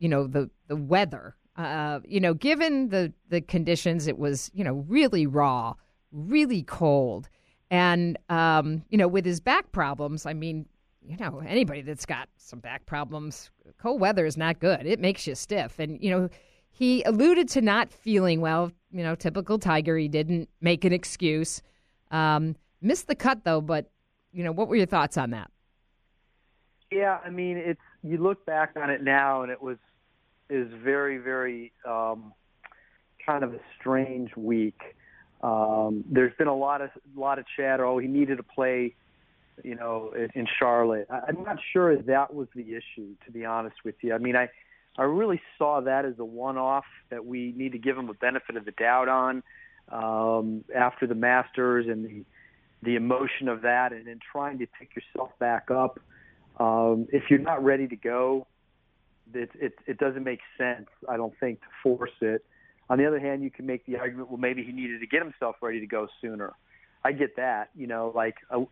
[0.00, 1.36] you know, the the weather?
[1.56, 5.74] Uh, you know, given the the conditions, it was you know really raw,
[6.10, 7.28] really cold,
[7.70, 10.26] and um, you know with his back problems.
[10.26, 10.66] I mean,
[11.08, 14.86] you know, anybody that's got some back problems, cold weather is not good.
[14.86, 15.78] It makes you stiff.
[15.78, 16.28] And, you know,
[16.72, 18.72] he alluded to not feeling well.
[18.92, 19.96] You know, typical Tiger.
[19.96, 21.62] He didn't make an excuse.
[22.10, 23.90] Um, missed the cut, though, but,
[24.32, 25.50] you know, what were your thoughts on that?
[26.90, 29.76] Yeah, I mean, it's you look back on it now, and it was
[30.48, 32.32] is very, very um,
[33.24, 34.95] kind of a strange week.
[35.42, 37.84] Um, there's been a lot of lot of chatter.
[37.84, 38.94] Oh, he needed to play
[39.64, 41.08] you know, in Charlotte.
[41.10, 44.14] I'm not sure that was the issue, to be honest with you.
[44.14, 44.48] I mean, I,
[44.98, 48.56] I really saw that as a one-off that we need to give him a benefit
[48.56, 49.42] of the doubt on
[49.90, 52.24] um, after the Masters and the
[52.82, 55.98] the emotion of that, and then trying to pick yourself back up.
[56.60, 58.46] Um, if you're not ready to go,
[59.32, 60.86] it, it it doesn't make sense.
[61.08, 62.44] I don't think to force it.
[62.88, 65.22] On the other hand, you can make the argument, well, maybe he needed to get
[65.22, 66.52] himself ready to go sooner.
[67.04, 67.70] I get that.
[67.74, 68.64] You know, like a,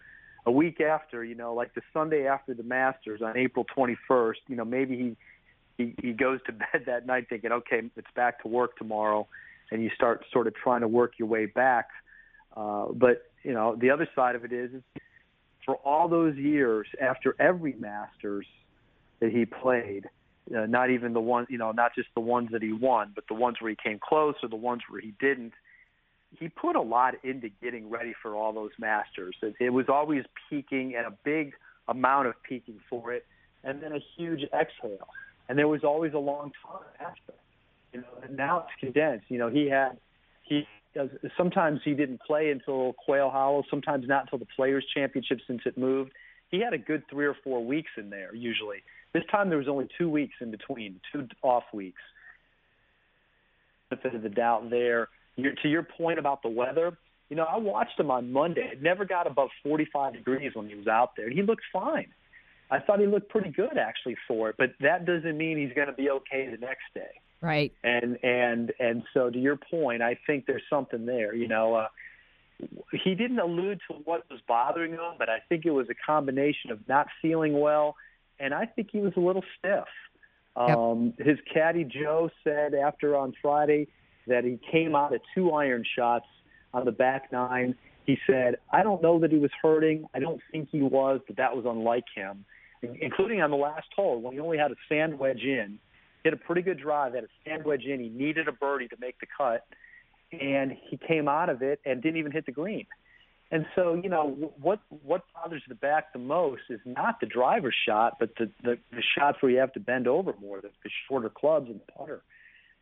[0.46, 4.56] a week after, you know, like the Sunday after the Masters on April 21st, you
[4.56, 5.16] know, maybe he
[5.76, 9.26] he, he goes to bed that night thinking, okay, it's back to work tomorrow,
[9.70, 11.88] and you start sort of trying to work your way back.
[12.56, 14.82] Uh, but you know, the other side of it is, is
[15.64, 18.46] for all those years after every Masters
[19.20, 20.08] that he played,
[20.54, 23.24] uh, not even the ones, you know, not just the ones that he won, but
[23.28, 25.52] the ones where he came close or the ones where he didn't
[26.38, 29.36] he put a lot into getting ready for all those masters.
[29.42, 31.52] It, it was always peaking and a big
[31.88, 33.24] amount of peaking for it,
[33.62, 35.08] and then a huge exhale.
[35.48, 37.34] And there was always a long time after.
[37.92, 39.26] You know, and now it's condensed.
[39.28, 39.98] You know, he had
[40.42, 45.38] he does sometimes he didn't play until Quail Hollow, sometimes not until the Players Championship
[45.46, 46.12] since it moved.
[46.50, 48.82] He had a good three or four weeks in there usually.
[49.14, 52.02] This time there was only two weeks in between, two off weeks.
[53.88, 55.08] Benefit of the doubt there.
[55.36, 56.98] You're, to your point about the weather,
[57.30, 58.68] you know, I watched him on Monday.
[58.72, 62.08] It never got above 45 degrees when he was out there, and he looked fine.
[62.70, 65.86] I thought he looked pretty good actually for it, but that doesn't mean he's going
[65.86, 67.20] to be okay the next day.
[67.40, 67.72] Right.
[67.84, 71.34] And and and so to your point, I think there's something there.
[71.34, 71.88] You know, uh,
[73.04, 76.70] he didn't allude to what was bothering him, but I think it was a combination
[76.70, 77.96] of not feeling well,
[78.38, 79.84] and I think he was a little stiff.
[80.56, 83.88] Um, His caddy Joe said after on Friday
[84.26, 86.26] that he came out of two iron shots
[86.72, 87.74] on the back nine.
[88.06, 90.06] He said, "I don't know that he was hurting.
[90.14, 92.44] I don't think he was, but that was unlike him."
[93.00, 95.78] including on the last hole when he only had a sand wedge in.
[96.22, 98.00] Hit a pretty good drive, had a sand wedge in.
[98.00, 99.66] He needed a birdie to make the cut,
[100.32, 102.86] and he came out of it and didn't even hit the green.
[103.54, 107.76] And so, you know, what what bothers the back the most is not the driver's
[107.86, 110.90] shot, but the the, the shots where you have to bend over more, the, the
[111.06, 112.22] shorter clubs and the putter.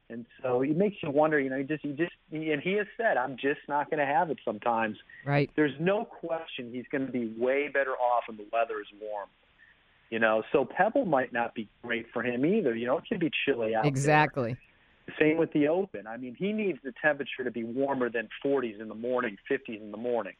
[0.09, 2.87] And so it makes you wonder, you know, you just, you just, and he has
[2.97, 4.97] said, I'm just not going to have it sometimes.
[5.27, 5.51] Right.
[5.57, 9.29] There's no question he's going to be way better off when the weather is warm.
[10.09, 12.75] You know, so Pebble might not be great for him either.
[12.75, 14.57] You know, it can be chilly out Exactly.
[15.07, 15.17] there.
[15.21, 16.07] Same with the Open.
[16.07, 19.81] I mean, he needs the temperature to be warmer than 40s in the morning, 50s
[19.83, 20.35] in the morning.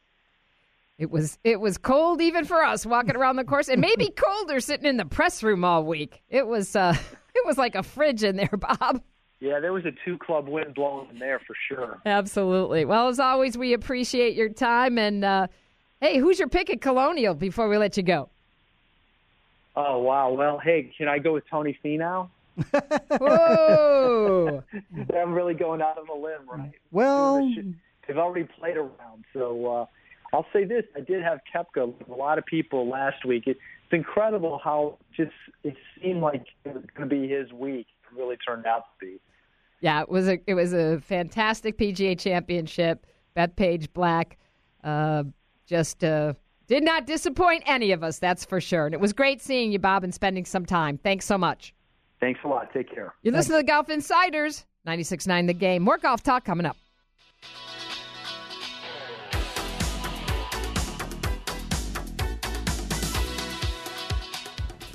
[1.03, 4.61] It was it was cold even for us walking around the course, and maybe colder
[4.61, 6.23] sitting in the press room all week.
[6.29, 6.95] It was uh,
[7.35, 9.03] it was like a fridge in there, Bob.
[9.41, 11.99] Yeah, there was a two club wind blowing in there for sure.
[12.05, 12.85] Absolutely.
[12.85, 14.97] Well, as always, we appreciate your time.
[14.97, 15.47] And uh,
[15.99, 18.29] hey, who's your pick at Colonial before we let you go?
[19.75, 20.31] Oh wow!
[20.31, 22.29] Well, hey, can I go with Tony Finau?
[23.19, 24.63] Whoa!
[25.13, 26.71] I'm really going out on a limb, right?
[26.91, 27.45] Well,
[28.07, 29.85] they've already played around, so uh,
[30.33, 33.43] I'll say this: I did have Koepka with a lot of people last week.
[33.45, 35.31] It, it's incredible how just
[35.63, 37.87] it seemed like it was going to be his week.
[38.11, 39.19] It really turned out to be.
[39.79, 43.05] Yeah, it was a it was a fantastic PGA Championship.
[43.37, 44.37] Bethpage Black
[44.83, 45.23] uh,
[45.65, 46.33] just uh,
[46.67, 48.85] did not disappoint any of us, that's for sure.
[48.85, 50.97] And it was great seeing you, Bob, and spending some time.
[50.97, 51.73] Thanks so much.
[52.19, 52.71] Thanks a lot.
[52.73, 53.13] Take care.
[53.21, 55.81] You listen to the Golf Insiders, 96.9 The Game.
[55.81, 56.77] More golf talk coming up.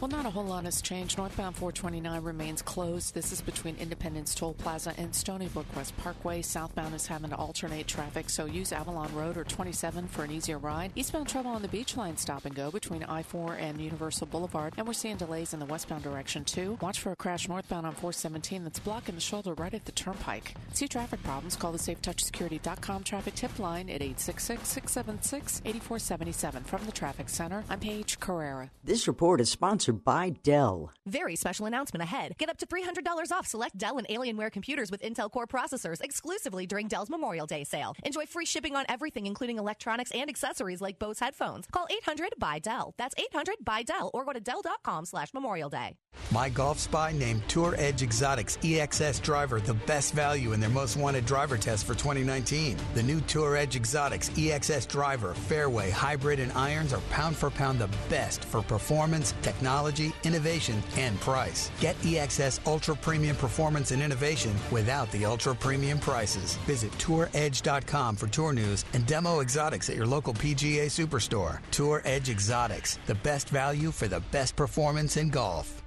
[0.01, 1.19] Well, not a whole lot has changed.
[1.19, 3.15] Northbound 429 remains closed.
[3.15, 6.41] This is between Independence Toll Plaza and Stony Brook West Parkway.
[6.41, 10.59] Southbound is having to alternate traffic, so use Avalon Road or 27 for an easier
[10.59, 10.93] ride.
[10.95, 14.75] Eastbound trouble on the beach line stop and go between I 4 and Universal Boulevard,
[14.77, 16.79] and we're seeing delays in the westbound direction too.
[16.81, 20.55] Watch for a crash northbound on 417 that's blocking the shoulder right at the turnpike.
[20.75, 21.57] See traffic problems?
[21.57, 26.63] Call the SafeTouchSecurity.com traffic tip line at 866 676 8477.
[26.63, 28.71] From the Traffic Center, I'm Paige Carrera.
[28.85, 30.91] This report is sponsored by Dell.
[31.07, 32.35] Very special announcement ahead.
[32.39, 36.67] Get up to $300 off select Dell and Alienware computers with Intel Core processors exclusively
[36.67, 37.95] during Dell's Memorial Day sale.
[38.05, 41.67] Enjoy free shipping on everything, including electronics and accessories like Bose headphones.
[41.71, 42.95] Call 800 by Dell.
[42.99, 45.97] That's 800 by Dell or go to Dell.com slash Memorial Day.
[46.33, 50.97] My Golf Spy named Tour Edge Exotics EXS driver the best value in their most
[50.97, 52.77] wanted driver test for 2019.
[52.95, 57.79] The new Tour Edge Exotics EXS driver, fairway, hybrid, and irons are pound for pound
[57.79, 59.78] the best for performance, technology,
[60.25, 61.71] innovation, and price.
[61.81, 66.57] Get EXS Ultra Premium Performance and Innovation without the ultra premium prices.
[66.67, 71.61] Visit touredge.com for tour news and demo exotics at your local PGA Superstore.
[71.71, 75.83] Tour Edge Exotics, the best value for the best performance in golf.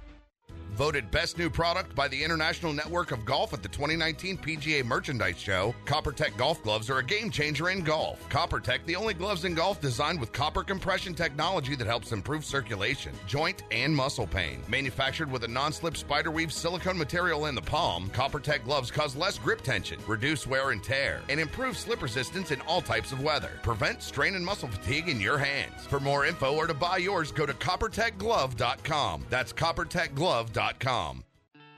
[0.72, 5.38] Voted best new product by the International Network of Golf at the 2019 PGA Merchandise
[5.38, 8.26] Show, CopperTech golf gloves are a game changer in golf.
[8.30, 13.12] CopperTech, the only gloves in golf designed with copper compression technology that helps improve circulation,
[13.26, 14.62] joint, and muscle pain.
[14.66, 19.60] Manufactured with a non-slip spiderweave silicone material in the palm, CopperTech gloves cause less grip
[19.60, 23.60] tension, reduce wear and tear, and improve slip resistance in all types of weather.
[23.62, 25.86] Prevent strain and muscle fatigue in your hands.
[25.86, 29.26] For more info or to buy yours, go to coppertechglove.com.
[29.28, 30.61] That's coppertechglove.com.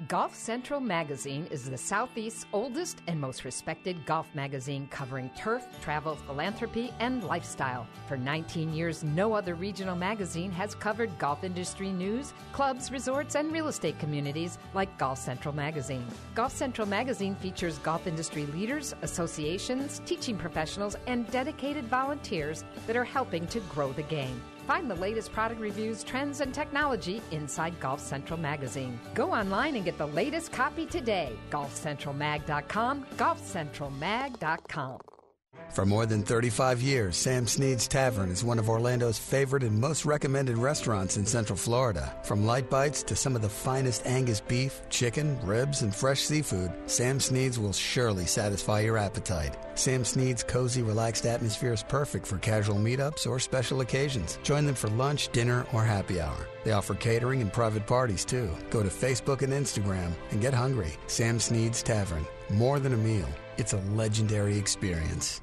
[0.09, 6.17] Golf Central Magazine is the Southeast's oldest and most respected golf magazine covering turf, travel,
[6.17, 7.87] philanthropy, and lifestyle.
[8.07, 13.51] For 19 years, no other regional magazine has covered golf industry news, clubs, resorts, and
[13.53, 16.07] real estate communities like Golf Central Magazine.
[16.35, 23.05] Golf Central Magazine features golf industry leaders, associations, teaching professionals, and dedicated volunteers that are
[23.05, 24.43] helping to grow the game.
[24.67, 28.99] Find the latest product reviews, trends, and technology inside Golf Central Magazine.
[29.15, 31.37] Go online and get the latest copy today.
[31.51, 35.14] GolfCentralMag.com, GolfCentralMag.com.
[35.75, 40.05] For more than 35 years, Sam Snead's Tavern is one of Orlando's favorite and most
[40.05, 42.15] recommended restaurants in Central Florida.
[42.23, 46.73] From light bites to some of the finest Angus beef, chicken, ribs, and fresh seafood,
[46.87, 49.57] Sam Snead's will surely satisfy your appetite.
[49.75, 54.39] Sam Snead's cozy, relaxed atmosphere is perfect for casual meetups or special occasions.
[54.45, 56.47] Join them for lunch, dinner, or happy hour.
[56.63, 58.49] They offer catering and private parties too.
[58.71, 60.93] Go to Facebook and Instagram and get hungry.
[61.09, 62.25] Sam Snead's Tavern.
[62.49, 65.41] More than a meal, it's a legendary experience.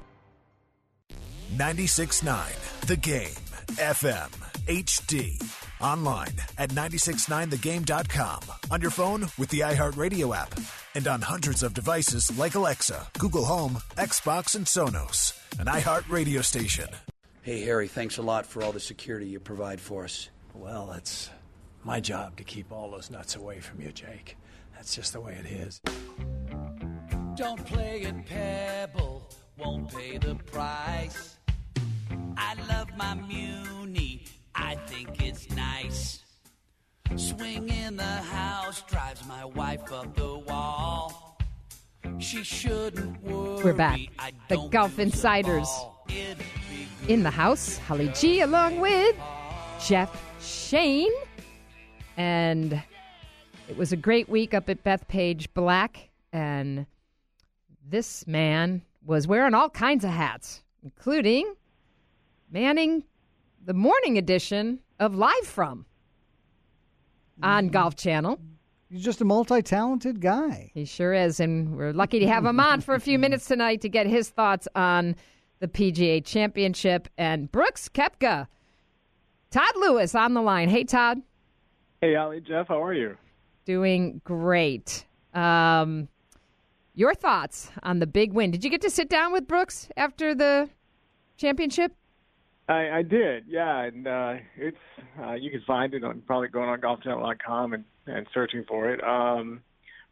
[1.56, 3.28] 96.9 The Game.
[3.76, 4.30] FM.
[4.66, 5.42] HD.
[5.80, 8.40] Online at 969thegame.com.
[8.70, 10.54] On your phone with the iHeartRadio app.
[10.94, 15.38] And on hundreds of devices like Alexa, Google Home, Xbox, and Sonos.
[15.58, 16.88] An iHeartRadio station.
[17.42, 20.30] Hey, Harry, thanks a lot for all the security you provide for us.
[20.54, 21.28] Well, it's
[21.84, 24.36] my job to keep all those nuts away from you, Jake.
[24.74, 25.80] That's just the way it is.
[27.34, 29.28] Don't play at Pebble,
[29.58, 31.38] won't pay the price.
[32.92, 34.24] Love my Muni,
[34.54, 36.20] I think it's nice.
[37.16, 41.38] Swing in the house drives my wife up the wall.
[42.18, 43.64] She shouldn't worry.
[43.64, 44.00] We're back.
[44.48, 45.68] The Golf Insiders.
[47.08, 49.16] In the house, Holly G along with
[49.86, 51.12] Jeff Shane.
[52.16, 52.82] And
[53.68, 56.10] it was a great week up at Bethpage Black.
[56.32, 56.86] And
[57.88, 61.54] this man was wearing all kinds of hats, including
[62.52, 63.02] manning
[63.64, 65.86] the morning edition of Live From
[67.42, 68.38] on Golf Channel.
[68.90, 70.70] He's just a multi-talented guy.
[70.74, 73.80] He sure is, and we're lucky to have him on for a few minutes tonight
[73.80, 75.16] to get his thoughts on
[75.60, 78.46] the PGA Championship and Brooks Koepka.
[79.50, 80.68] Todd Lewis on the line.
[80.68, 81.22] Hey, Todd.
[82.02, 83.16] Hey, Ali, Jeff, how are you?
[83.64, 85.06] Doing great.
[85.32, 86.08] Um,
[86.94, 88.50] your thoughts on the big win?
[88.50, 90.68] Did you get to sit down with Brooks after the
[91.38, 91.94] championship?
[92.68, 94.76] I, I did, yeah, and uh, it's
[95.20, 99.02] uh, you can find it on probably going on golfchannel.com and and searching for it.
[99.02, 99.60] Um,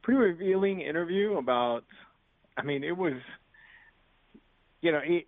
[0.02, 1.84] pretty revealing interview about.
[2.56, 3.14] I mean, it was,
[4.80, 5.26] you know, it,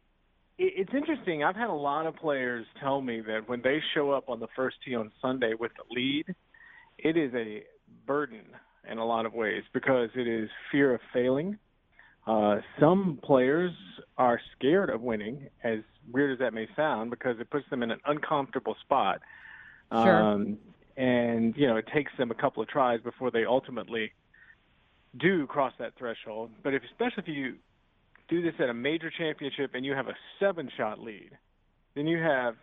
[0.59, 1.45] it it's interesting.
[1.45, 4.49] I've had a lot of players tell me that when they show up on the
[4.57, 6.35] first tee on Sunday with the lead,
[6.99, 7.63] it is a
[8.07, 8.43] burden
[8.91, 11.59] in a lot of ways because it is fear of failing.
[12.27, 13.73] Uh, some players
[14.17, 17.91] are scared of winning, as weird as that may sound, because it puts them in
[17.91, 19.21] an uncomfortable spot.
[19.91, 20.23] Sure.
[20.23, 20.59] Um,
[20.97, 24.13] and, you know, it takes them a couple of tries before they ultimately
[25.19, 26.51] do cross that threshold.
[26.63, 27.55] But if, especially if you
[28.29, 31.31] do this at a major championship and you have a seven shot lead,
[31.95, 32.55] then you have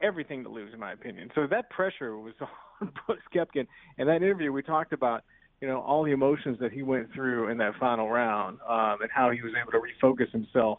[0.00, 1.30] everything to lose, in my opinion.
[1.34, 2.34] So that pressure was
[2.80, 3.66] on Brooks Kepkin.
[3.98, 5.22] In that interview, we talked about
[5.60, 9.10] you know all the emotions that he went through in that final round, um, and
[9.14, 10.78] how he was able to refocus himself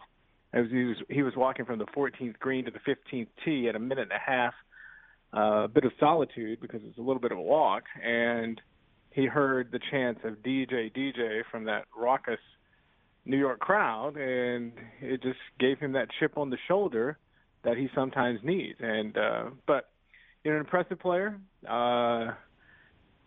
[0.54, 3.76] as he was he was walking from the 14th green to the 15th tee at
[3.76, 4.54] a minute and a half,
[5.36, 8.60] uh, a bit of solitude because it's a little bit of a walk, and
[9.12, 12.40] he heard the chants of DJ DJ from that raucous
[13.26, 17.18] New York crowd, and it just gave him that chip on the shoulder
[17.64, 18.80] that he sometimes needs.
[18.82, 19.90] And uh, but
[20.44, 21.40] you're an impressive player.
[21.68, 22.32] Uh,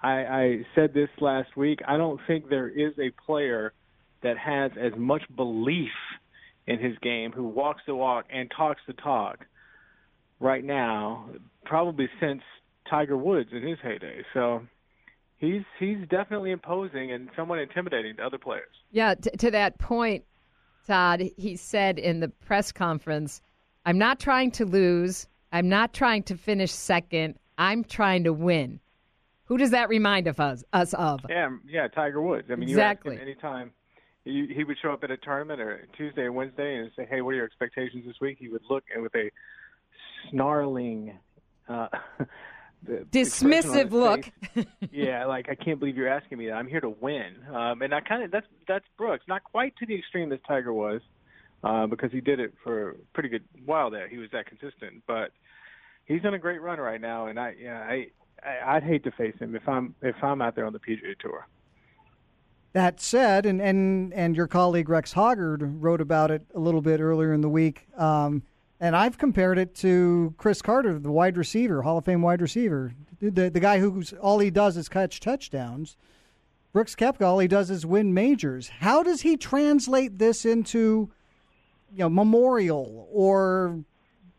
[0.05, 1.81] I, I said this last week.
[1.89, 3.73] I don't think there is a player
[4.23, 5.93] that has as much belief
[6.67, 9.47] in his game, who walks the walk and talks the talk
[10.41, 11.29] right now,
[11.65, 12.43] probably since
[12.89, 14.23] Tiger Woods in his heyday.
[14.35, 14.63] So
[15.39, 18.75] he's he's definitely imposing and somewhat intimidating to other players.
[18.93, 20.25] Yeah, t- to that point,
[20.87, 23.41] Todd, he said in the press conference,
[23.87, 25.27] I'm not trying to lose.
[25.51, 27.39] I'm not trying to finish second.
[27.57, 28.81] I'm trying to win.
[29.47, 31.21] Who does that remind of us, us of?
[31.29, 32.49] Yeah, yeah, Tiger Woods.
[32.51, 33.19] I mean, Exactly.
[33.21, 33.73] anytime
[34.25, 37.21] he, he would show up at a tournament or Tuesday or Wednesday and say, "Hey,
[37.21, 39.31] what are your expectations this week?" He would look and with a
[40.31, 41.19] snarling,
[41.69, 41.89] uh,
[42.87, 44.31] Dismissive look.
[44.55, 46.55] face, yeah, like I can't believe you're asking me that.
[46.55, 49.25] I'm here to win, um, and I kind of that's that's Brooks.
[49.27, 51.01] Not quite to the extreme as Tiger was,
[51.63, 54.07] uh, because he did it for a pretty good while there.
[54.09, 55.31] He was that consistent, but
[56.05, 58.07] he's on a great run right now, and I yeah I.
[58.45, 61.47] I'd hate to face him if I'm if I'm out there on the PGA Tour.
[62.75, 66.99] That said, and, and, and your colleague Rex Hoggard wrote about it a little bit
[66.99, 68.43] earlier in the week, um,
[68.81, 72.93] and I've compared it to Cris Carter, the wide receiver, Hall of Fame wide receiver,
[73.21, 75.97] the, the guy who's all he does is catch touchdowns.
[76.73, 78.69] Brooks Koepka, all he does is win majors.
[78.81, 81.11] How does he translate this into,
[81.93, 83.85] you know, Memorial or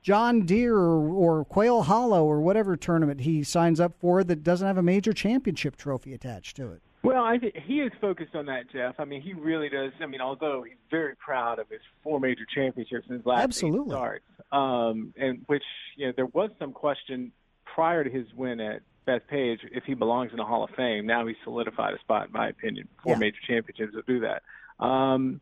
[0.05, 4.67] John Deere or, or Quail Hollow or whatever tournament he signs up for that doesn't
[4.67, 6.83] have a major championship trophy attached to it.
[7.01, 8.99] Well, I think he is focused on that, Jeff.
[8.99, 9.93] I mean, he really does.
[9.99, 13.95] I mean, although he's very proud of his four major championships in his last Absolutely.
[13.95, 15.63] starts, um, and which
[15.95, 17.31] you know there was some question
[17.65, 21.07] prior to his win at Bethpage if he belongs in the Hall of Fame.
[21.07, 22.87] Now he's solidified a spot, in my opinion.
[23.01, 23.19] Four Yeah.
[23.19, 24.43] major championships will do that.
[24.85, 25.41] Um,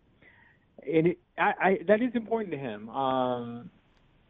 [0.87, 2.87] and it, I, I, that is important to him.
[2.89, 3.69] Um,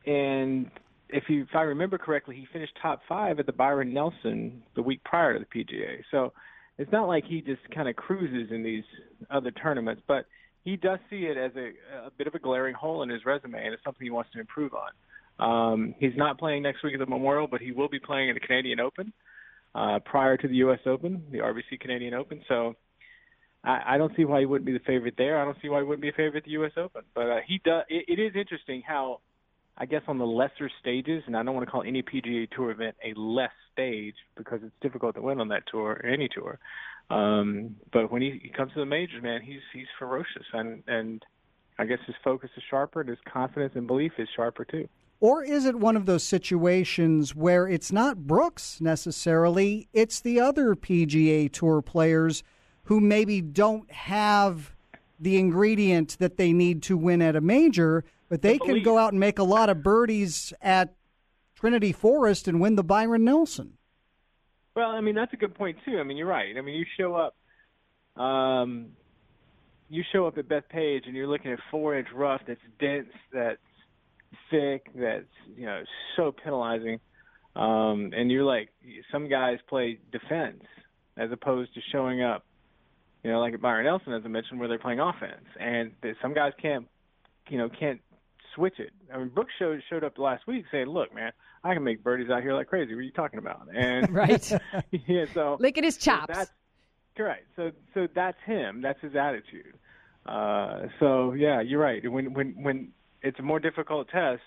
[0.06, 0.70] and
[1.10, 4.82] if you, if I remember correctly, he finished top five at the Byron Nelson the
[4.82, 6.04] week prior to the PGA.
[6.12, 6.34] So
[6.78, 8.84] it's not like he just kind of cruises in these
[9.30, 10.26] other tournaments, but
[10.64, 13.64] he does see it as a, a bit of a glaring hole in his resume,
[13.64, 14.92] and it's something he wants to improve on.
[15.40, 18.34] Um, he's not playing next week at the Memorial, but he will be playing in
[18.34, 19.14] the Canadian Open
[19.76, 20.80] uh, prior to the U.S.
[20.86, 22.42] Open, the RBC Canadian Open.
[22.48, 22.76] So
[23.64, 25.42] I, I don't see why he wouldn't be the favorite there.
[25.42, 26.72] I don't see why he wouldn't be a favorite at the U.S.
[26.78, 27.04] Open.
[27.14, 27.84] But uh, he does.
[27.90, 29.20] It, it is interesting how,
[29.78, 32.72] I guess, on the lesser stages, and I don't want to call any PGA Tour
[32.72, 36.60] event a less stage because it's difficult to win on that tour, or any tour.
[37.10, 41.26] Um, but when he, he comes to the majors, man, he's he's ferocious, and and
[41.78, 44.88] I guess his focus is sharper, and his confidence and belief is sharper too.
[45.20, 50.76] Or is it one of those situations where it's not Brooks necessarily, it's the other
[50.76, 52.44] PGA Tour players
[52.84, 54.76] who maybe don't have
[55.18, 58.04] the ingredient that they need to win at a major,
[58.34, 60.96] but they can go out and make a lot of birdies at
[61.54, 63.78] Trinity Forest and win the Byron Nelson?
[64.76, 66.00] Well, I mean that's a good point too.
[66.00, 66.58] I mean you're right.
[66.58, 67.36] I mean you show up,
[68.20, 68.88] um,
[69.88, 73.62] you show up at Bethpage and you're looking at four inch rough that's dense, that's
[74.50, 75.26] thick, that's
[75.56, 75.84] you know
[76.16, 77.00] so penalizing,
[77.56, 78.70] um, and you're like
[79.12, 80.64] some guys play defense
[81.18, 82.48] as opposed to showing up,
[83.24, 86.34] you know, like at Byron Nelson as I mentioned, where they're playing offense, and some
[86.34, 86.88] guys can't,
[87.48, 88.02] you know, can't
[88.56, 88.92] switch it.
[89.14, 91.32] I mean Brooks showed showed up last week saying, "Look, man."
[91.66, 92.94] I can make birdies out here like crazy.
[92.94, 93.70] What are you talking about?
[93.74, 94.52] And Right.
[95.08, 96.36] yeah, so Look at his so chops.
[96.38, 96.52] that's
[97.16, 97.46] correct.
[97.56, 98.82] So so that's him.
[98.82, 99.74] That's his attitude.
[100.26, 102.10] Uh, so yeah, you're right.
[102.12, 102.90] When when when
[103.22, 104.42] it's a more difficult test,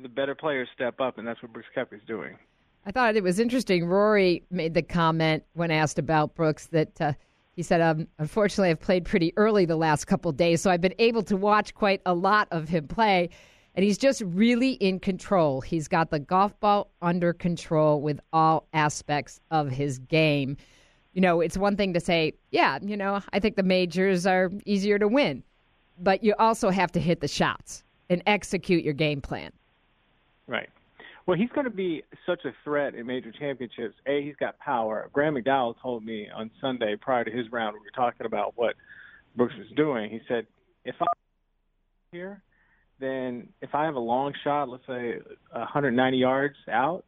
[0.00, 2.38] the better players step up, and that's what Brooks Koepka's doing.
[2.86, 3.86] I thought it was interesting.
[3.86, 7.12] Rory made the comment when asked about Brooks that uh,
[7.52, 10.94] he said, um, "Unfortunately, I've played pretty early the last couple days, so I've been
[10.98, 13.30] able to watch quite a lot of him play."
[13.74, 15.62] And he's just really in control.
[15.62, 20.58] He's got the golf ball under control with all aspects of his game.
[21.14, 24.50] You know, it's one thing to say, yeah, you know, I think the majors are
[24.66, 25.42] easier to win,
[25.98, 29.52] but you also have to hit the shots and execute your game plan.
[30.46, 30.68] Right.
[31.26, 33.94] Well, he's going to be such a threat in major championships.
[34.06, 35.08] A, he's got power.
[35.12, 38.74] Graham McDowell told me on Sunday prior to his round, we were talking about what
[39.36, 40.10] Brooks was doing.
[40.10, 40.46] He said,
[40.84, 41.06] if I'm
[42.10, 42.42] here,
[42.98, 45.14] then if I have a long shot, let's say
[45.52, 47.04] 190 yards out,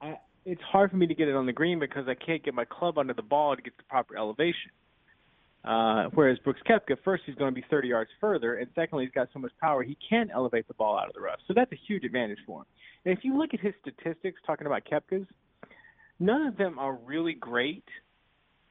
[0.00, 2.54] I, it's hard for me to get it on the green because I can't get
[2.54, 4.72] my club under the ball to get the proper elevation.
[5.64, 9.12] Uh, whereas Brooks Koepka, first he's going to be 30 yards further, and secondly he's
[9.12, 11.40] got so much power he can elevate the ball out of the rough.
[11.46, 12.66] So that's a huge advantage for him.
[13.04, 15.26] And if you look at his statistics, talking about Koepka's,
[16.20, 17.84] none of them are really great.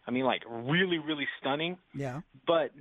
[0.08, 1.78] I mean, like really, really stunning.
[1.94, 2.22] Yeah.
[2.46, 2.72] But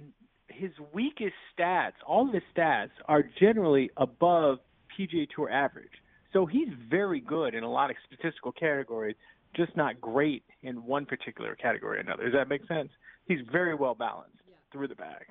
[0.48, 4.58] his weakest stats, all of his stats, are generally above
[4.98, 5.90] PGA Tour average.
[6.32, 9.16] So he's very good in a lot of statistical categories,
[9.56, 12.24] just not great in one particular category or another.
[12.24, 12.90] Does that make sense?
[13.24, 14.36] He's very well balanced
[14.72, 15.24] through the bag.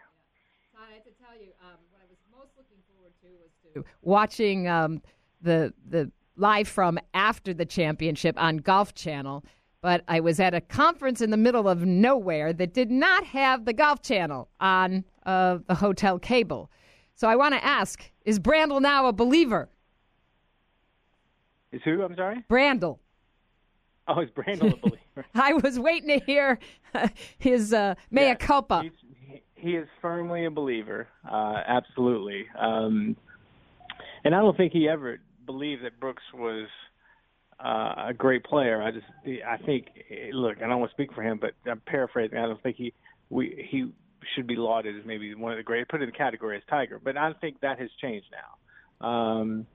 [0.77, 3.89] I have to tell you, um, what I was most looking forward to was to
[4.01, 5.01] watching um,
[5.41, 9.45] the the live from after the championship on Golf Channel.
[9.81, 13.65] But I was at a conference in the middle of nowhere that did not have
[13.65, 16.71] the Golf Channel on uh, the hotel cable.
[17.13, 19.69] So I want to ask: Is Brandel now a believer?
[21.71, 22.03] Is who?
[22.03, 22.43] I'm sorry.
[22.49, 22.99] Brandel.
[24.07, 25.25] Oh, is Brandel a believer?
[25.33, 26.59] I was waiting to hear
[27.39, 28.83] his uh, mea culpa.
[28.83, 32.45] He, he is firmly a believer, uh, absolutely.
[32.55, 33.15] Um,
[34.23, 36.67] and I don't think he ever believed that Brooks was
[37.59, 38.81] uh, a great player.
[38.81, 39.05] I just,
[39.47, 39.87] I think,
[40.33, 42.37] look, I don't want to speak for him, but I'm paraphrasing.
[42.37, 42.93] I don't think he,
[43.31, 43.91] we, he
[44.35, 46.99] should be lauded as maybe one of the great, put in the category as Tiger.
[47.03, 48.27] But I think that has changed
[49.01, 49.65] now, um,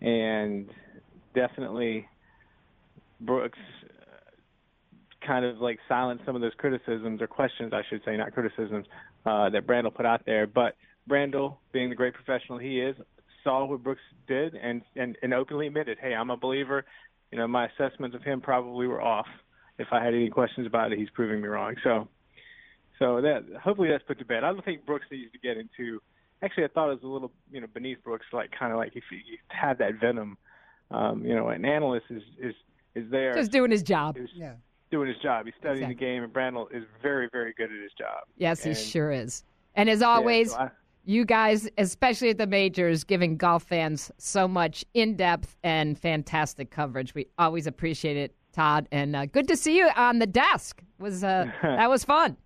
[0.00, 0.68] and
[1.34, 2.06] definitely
[3.24, 8.16] Brooks uh, kind of like silenced some of those criticisms or questions, I should say,
[8.16, 8.86] not criticisms
[9.24, 10.46] uh, that Brandel put out there.
[10.46, 10.76] But
[11.08, 12.96] Brandel, being the great professional he is,
[13.44, 16.84] saw what Brooks did and, and, and openly admitted, hey, I'm a believer.
[17.30, 19.26] You know, my assessments of him probably were off.
[19.78, 21.74] If I had any questions about it, he's proving me wrong.
[21.82, 22.08] So,
[22.98, 24.44] so that hopefully that's put to bed.
[24.44, 26.00] I don't think Brooks needs to get into
[26.42, 28.92] actually I thought it was a little you know beneath Brooks, like kind of like
[28.94, 30.36] if he had that venom.
[30.90, 32.54] Um, you know, an analyst is is
[32.94, 34.16] is there Just doing his job.
[34.18, 34.54] is Yeah.
[34.90, 35.46] doing his job.
[35.46, 35.94] He's studying Exactly.
[35.94, 38.24] the game, and Brandel is very very good at his job.
[38.36, 39.44] Yes, he sure is.
[39.74, 40.70] And as always, so I-
[41.04, 46.70] you guys, especially at the majors, giving golf fans so much in depth and fantastic
[46.70, 47.14] coverage.
[47.14, 48.86] We always appreciate it, Todd.
[48.92, 50.82] And uh, good to see you on the desk.
[51.00, 52.36] Was uh, that was fun?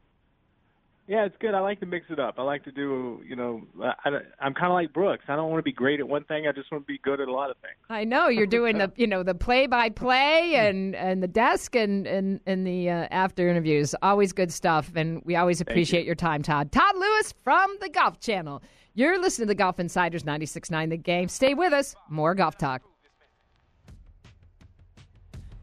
[1.08, 1.54] Yeah, it's good.
[1.54, 2.34] I like to mix it up.
[2.36, 4.08] I like to do, you know, I,
[4.40, 5.24] am kind of like Brooks.
[5.28, 6.48] I don't want to be great at one thing.
[6.48, 7.76] I just want to be good at a lot of things.
[7.88, 11.76] I know you're doing the you know the play by play and and the desk
[11.76, 13.94] and and and the uh, after interviews.
[14.02, 16.72] Always good stuff, and we always appreciate your time, Todd.
[16.72, 18.62] Todd Lewis from the Golf Channel.
[18.94, 21.28] You're listening to the Golf Insiders 96.9 The Game.
[21.28, 21.94] Stay with us.
[22.08, 22.82] More golf talk.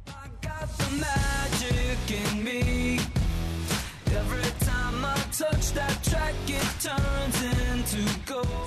[0.05, 2.72] the magic in me.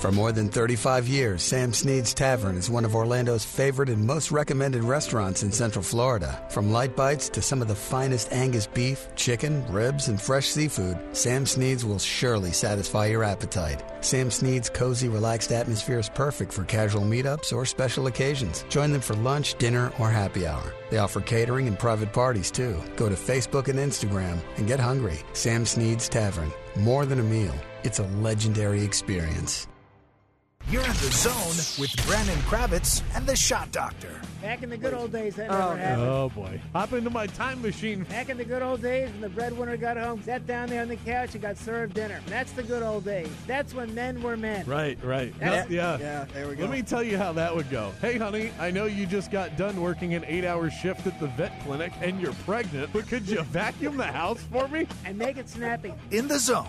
[0.07, 4.31] For more than 35 years, Sam Snead's Tavern is one of Orlando's favorite and most
[4.31, 6.47] recommended restaurants in Central Florida.
[6.51, 10.97] From light bites to some of the finest Angus beef, chicken, ribs, and fresh seafood,
[11.11, 13.83] Sam Snead's will surely satisfy your appetite.
[14.01, 18.65] Sam Snead's cozy, relaxed atmosphere is perfect for casual meetups or special occasions.
[18.69, 20.73] Join them for lunch, dinner, or happy hour.
[20.91, 22.81] They offer catering and private parties too.
[22.95, 25.19] Go to Facebook and Instagram and get hungry.
[25.33, 26.53] Sam Snead's Tavern.
[26.77, 27.55] More than a meal,
[27.85, 29.67] it's a legendary experience.
[30.69, 34.11] You're in the zone with Brandon Kravitz and the Shot Doctor.
[34.43, 36.09] Back in the good old days, that Oh, never happened.
[36.09, 36.61] oh, boy.
[36.73, 38.03] Hop into my time machine.
[38.05, 40.89] Back in the good old days when the breadwinner got home, sat down there on
[40.89, 42.19] the couch, and got served dinner.
[42.27, 43.29] That's the good old days.
[43.47, 44.67] That's when men were men.
[44.67, 45.33] Right, right.
[45.39, 45.99] That's- yeah.
[46.01, 46.63] Yeah, there we go.
[46.63, 47.93] Let me tell you how that would go.
[48.01, 51.29] Hey, honey, I know you just got done working an eight hour shift at the
[51.29, 54.89] vet clinic and you're pregnant, but could you vacuum the house for me?
[55.05, 55.95] And make it snappy.
[56.11, 56.67] In the zone,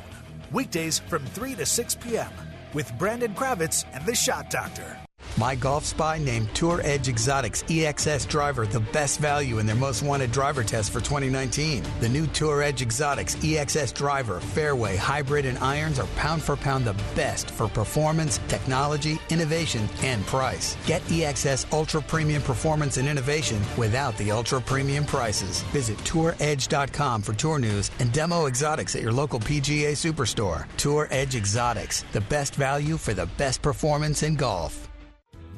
[0.52, 2.30] weekdays from 3 to 6 p.m.
[2.74, 4.98] with Brandon Kravitz and the Shot Doctor.
[5.36, 10.04] My Golf Spy named Tour Edge Exotics EXS driver the best value in their most
[10.04, 11.84] wanted driver test for 2019.
[12.00, 16.86] The new Tour Edge Exotics EXS driver, fairway, hybrid, and irons are pound for pound
[16.86, 20.76] the best for performance, technology, innovation, and price.
[20.86, 25.62] Get EXS Ultra Premium Performance and Innovation without the ultra premium prices.
[25.74, 30.66] Visit touredge.com for tour news and demo exotics at your local PGA Superstore.
[30.78, 34.87] Tour Edge Exotics, the best value for the best performance in golf.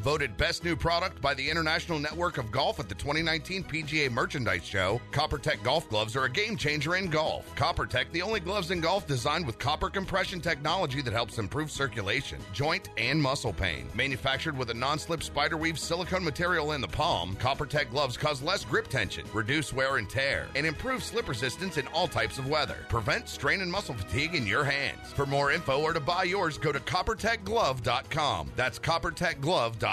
[0.02, 4.64] Voted best new product by the International Network of Golf at the 2019 PGA Merchandise
[4.64, 7.54] Show, CopperTech golf gloves are a game changer in golf.
[7.56, 12.40] CopperTech, the only gloves in golf designed with copper compression technology that helps improve circulation,
[12.54, 13.88] joint, and muscle pain.
[13.94, 18.88] Manufactured with a non-slip spiderweave silicone material in the palm, CopperTech gloves cause less grip
[18.88, 22.86] tension, reduce wear and tear, and improve slip resistance in all types of weather.
[22.88, 25.12] Prevent strain and muscle fatigue in your hands.
[25.14, 28.52] For more info or to buy yours, go to coppertechglove.com.
[28.56, 29.89] That's coppertechglove.com.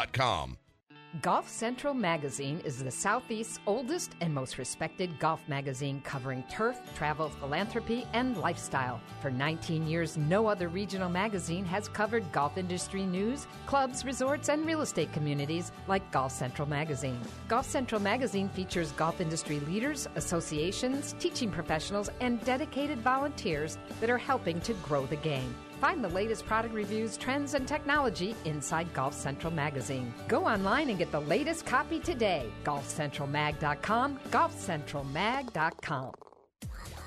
[1.22, 7.30] Golf Central Magazine is the Southeast's oldest and most respected golf magazine covering turf, travel,
[7.30, 9.00] philanthropy, and lifestyle.
[9.22, 14.66] For 19 years, no other regional magazine has covered golf industry news, clubs, resorts, and
[14.66, 17.18] real estate communities like Golf Central Magazine.
[17.48, 24.18] Golf Central Magazine features golf industry leaders, associations, teaching professionals, and dedicated volunteers that are
[24.18, 25.54] helping to grow the game.
[25.80, 30.12] Find the latest product reviews, trends, and technology inside Golf Central Magazine.
[30.28, 32.50] Go online and get the latest copy today.
[32.64, 36.25] GolfCentralMag.com, GolfCentralMag.com.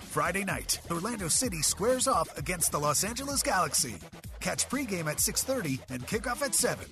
[0.09, 3.93] Friday night, Orlando City squares off against the Los Angeles Galaxy.
[4.39, 6.83] Catch pregame at 6:30 and kickoff at 7.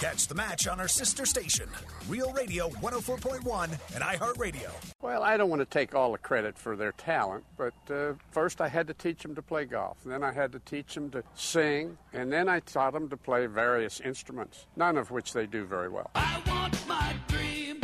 [0.00, 1.68] Catch the match on our sister station,
[2.08, 4.70] Real Radio 104.1 and iHeartRadio.
[5.02, 8.60] Well, I don't want to take all the credit for their talent, but uh, first
[8.60, 9.98] I had to teach them to play golf.
[10.06, 13.46] Then I had to teach them to sing, and then I taught them to play
[13.46, 16.08] various instruments, none of which they do very well.
[16.14, 17.80] I want my dream.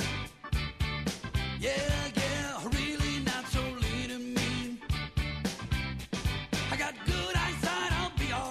[1.59, 1.96] Yeah, yeah,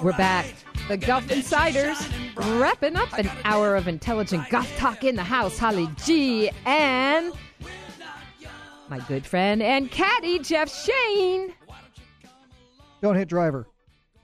[0.06, 0.46] We're back.
[0.88, 1.98] The Golf Insiders
[2.36, 5.58] wrapping up an hour of intelligent golf talk in the house.
[5.58, 7.34] Holly G and
[8.88, 11.56] my good friend and caddy Jeff Shane.
[13.02, 13.66] Don't hit driver.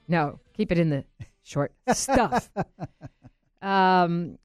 [0.08, 1.04] No, keep it in the
[1.42, 2.48] short stuff.
[3.64, 4.38] um,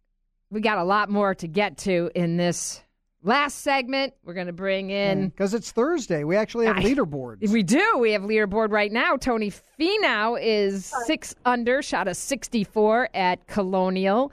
[0.51, 2.81] we got a lot more to get to in this
[3.27, 4.15] last segment.
[4.25, 6.25] We're going to bring in Because it's Thursday.
[6.25, 7.49] We actually have I- leaderboards.
[7.51, 7.99] We do.
[7.99, 9.17] We have leaderboard right now.
[9.17, 14.33] Tony Finau is six under, shot a 64 at Colonial.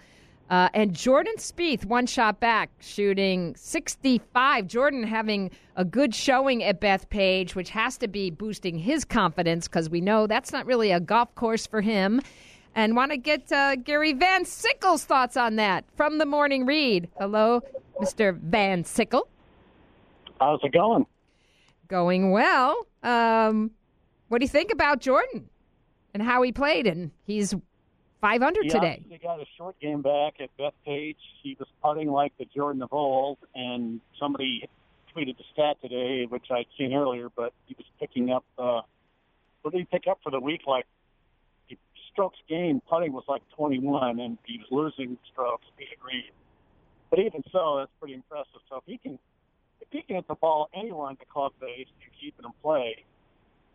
[0.50, 4.68] Uh, and Jordan Spieth, one shot back, shooting 65.
[4.68, 9.90] Jordan having a good showing at Bethpage, which has to be boosting his confidence because
[9.90, 12.22] we know that's not really a golf course for him.
[12.76, 17.10] And want to get uh, Gary Van Sickle's thoughts on that from the morning read.
[17.20, 17.62] Hello,
[18.02, 18.38] Mr.
[18.40, 19.28] Van Sickle.
[20.40, 21.06] How's it going?
[21.88, 22.88] Going well.
[23.04, 23.72] Um,
[24.30, 25.50] what do you think about Jordan
[26.14, 26.88] and how he played?
[26.88, 27.54] And he's
[28.22, 29.02] five under he today.
[29.04, 31.18] obviously got a short game back at Bethpage.
[31.44, 34.68] He was putting like the Jordan of old, and somebody
[35.16, 38.44] tweeted the stat today, which I'd seen earlier, but he was picking up.
[38.58, 38.82] Uh,
[39.62, 40.62] what did he pick up for the week?
[40.66, 41.03] Like he,
[42.14, 45.66] strokes gained, putting was like 21, and he was losing strokes.
[45.78, 46.32] We agreed,
[47.10, 48.62] but even so, that's pretty impressive.
[48.70, 49.20] So if he can,
[49.82, 52.52] if he can hit the ball anywhere on the club base and keep it in
[52.62, 53.04] play,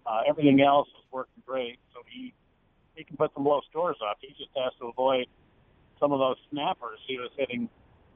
[0.07, 1.79] uh, everything else is working great.
[1.93, 2.33] So he
[2.95, 4.19] he can put some low scores up.
[4.21, 5.27] He just has to avoid
[6.01, 7.69] some of those snappers he was hitting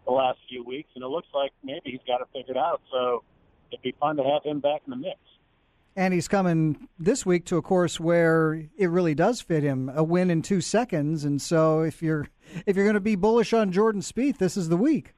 [0.04, 2.80] the last few weeks, and it looks like maybe he's got it figured out.
[2.90, 3.22] So
[3.70, 5.18] it'd be fun to have him back in the mix.
[5.94, 10.02] And he's coming this week to a course where it really does fit him, a
[10.02, 11.24] win in two seconds.
[11.24, 12.28] And so if you're
[12.66, 15.14] if you're going to be bullish on Jordan Spieth, this is the week.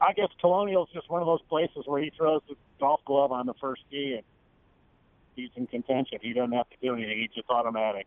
[0.00, 3.32] I guess Colonial is just one of those places where he throws the golf glove
[3.32, 4.22] on the first tee and
[5.34, 6.18] he's in contention.
[6.22, 8.06] He doesn't have to do anything; he's just automatic.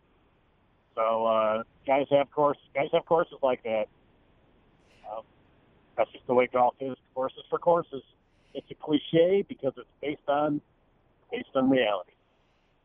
[0.94, 3.88] So uh, guys have course guys have courses like that.
[5.10, 5.22] Uh,
[5.96, 6.96] that's just the way golf is.
[7.14, 8.02] Courses for courses.
[8.54, 10.60] It's a cliche because it's based on
[11.32, 12.12] based on reality.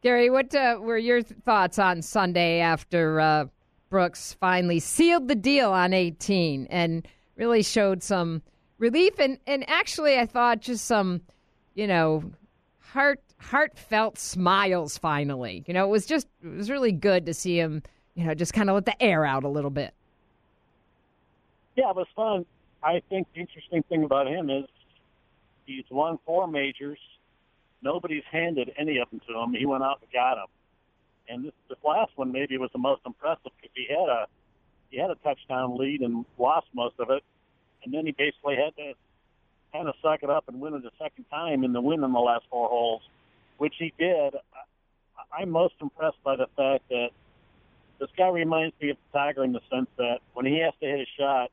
[0.02, 3.45] Gary, what uh, were your thoughts on Sunday after uh,
[3.89, 8.41] Brooks finally sealed the deal on 18 and really showed some
[8.78, 11.22] relief and, and actually I thought just some,
[11.76, 12.24] you know,
[12.80, 15.64] heart heartfelt smiles finally.
[15.68, 17.84] You know, it was just it was really good to see him,
[18.16, 19.93] you know, just kind of let the air out a little bit.
[21.76, 22.45] Yeah, it was fun.
[22.84, 24.66] I think the interesting thing about him is
[25.66, 27.00] he's won four majors.
[27.82, 29.54] Nobody's handed any of them to him.
[29.54, 30.48] He went out and got them.
[31.30, 34.28] And this, this last one maybe was the most impressive because he had a
[34.90, 37.22] he had a touchdown lead and lost most of it,
[37.84, 38.94] and then he basically had to
[39.74, 42.14] kind of suck it up and win it a second time in the win in
[42.14, 43.02] the last four holes,
[43.58, 44.36] which he did.
[44.36, 47.10] I, I'm most impressed by the fact that
[48.00, 51.02] this guy reminds me of Tiger in the sense that when he has to hit
[51.02, 51.52] a shot,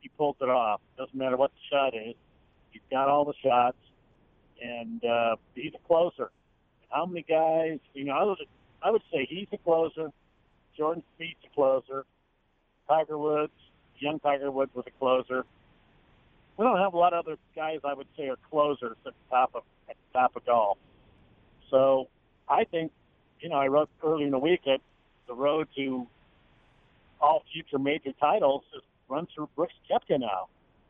[0.00, 0.80] he pulls it off.
[0.96, 2.14] Doesn't matter what the shot is.
[2.70, 3.76] He's got all the shots,
[4.62, 6.30] and uh, he's a closer.
[6.90, 7.78] How many guys?
[7.94, 8.38] You know, I would
[8.82, 10.10] I would say he's a closer.
[10.76, 12.04] Jordan Spieth's a closer.
[12.88, 13.52] Tiger Woods,
[13.98, 15.44] young Tiger Woods was a closer.
[16.56, 19.30] We don't have a lot of other guys I would say are closers at the
[19.30, 20.78] top of at the top of golf.
[21.70, 22.08] So
[22.48, 22.92] I think,
[23.40, 24.80] you know, I wrote earlier in the week that
[25.26, 26.06] the road to
[27.20, 30.48] all future major titles is run through Brooks Koepka now.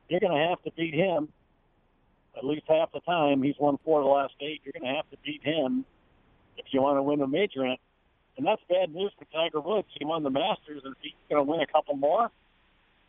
[0.09, 1.29] You're going to have to beat him
[2.37, 3.43] at least half the time.
[3.43, 4.61] He's won four of the last eight.
[4.64, 5.85] You're going to have to beat him
[6.57, 7.64] if you want to win a major.
[7.64, 9.89] And that's bad news for Tiger Woods.
[9.99, 12.30] He won the Masters, and he's going to win a couple more.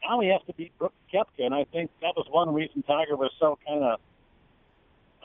[0.03, 3.15] Now he has to beat Brooks Koepka, and I think that was one reason Tiger
[3.15, 3.99] was so kind of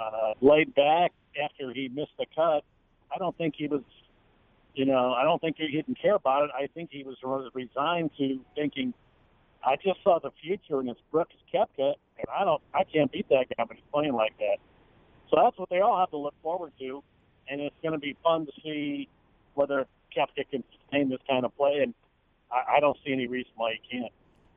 [0.01, 2.63] uh, laid back after he missed the cut.
[3.13, 3.83] I don't think he was,
[4.75, 6.51] you know, I don't think he didn't care about it.
[6.55, 7.17] I think he was
[7.53, 8.95] resigned to thinking,
[9.65, 13.29] I just saw the future, and it's Brooks Koepka, and I don't, I can't beat
[13.29, 14.57] that guy, but he's playing like that.
[15.31, 17.03] So that's what they all have to look forward to,
[17.49, 19.09] and it's going to be fun to see
[19.55, 21.95] whether Koepka can sustain this kind of play, and
[22.51, 24.13] I, I don't see any reason why he can't.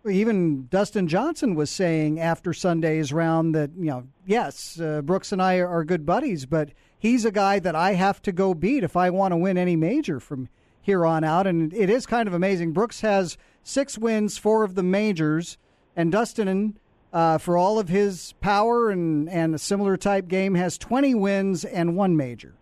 [0.10, 5.40] Even Dustin Johnson was saying after Sunday's round that, you know, yes, uh, Brooks and
[5.40, 8.84] I are, are good buddies, but he's a guy that I have to go beat
[8.84, 10.50] if I want to win any major from
[10.82, 11.46] here on out.
[11.46, 12.72] And it is kind of amazing.
[12.72, 15.60] Brooks has six wins, four of the majors,
[15.96, 16.80] and Dustin,
[17.14, 21.66] uh, for all of his power and, and a similar type game, has 20 wins
[21.66, 22.56] and one major.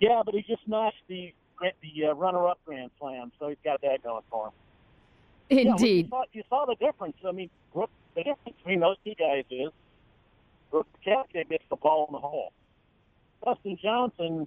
[0.00, 4.02] Yeah, but he just notched the the uh, runner-up Grand Slam, so he's got that
[4.02, 4.52] going for him.
[5.48, 6.06] Indeed.
[6.06, 7.16] Yeah, well, you, saw, you saw the difference.
[7.26, 9.70] I mean, Brooke, the difference between those two guys is
[10.70, 12.52] Brooke Koepka gets the ball in the hole.
[13.44, 14.46] Dustin Johnson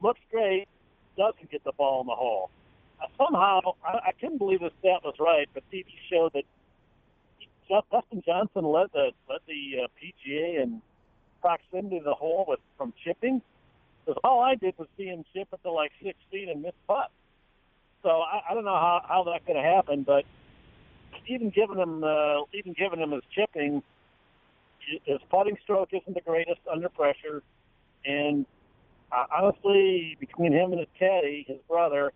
[0.00, 0.68] looks great,
[1.16, 2.50] doesn't get the ball in the hole.
[3.02, 6.44] Uh, somehow, I, I couldn't believe this stat was right, but TV showed that
[7.68, 10.82] Dustin Johnson led the led the uh, PGA in
[11.40, 13.42] proximity to the hole with from chipping.
[14.04, 16.72] Because all I did was see him chip it to like six feet and miss
[16.88, 17.10] putt.
[18.02, 20.24] So I, I don't know how, how that could have happened, but
[21.28, 23.82] even giving him uh, even giving him his chipping,
[25.04, 27.42] his putting stroke isn't the greatest under pressure,
[28.04, 28.44] and
[29.12, 32.12] uh, honestly, between him and his caddy, his brother,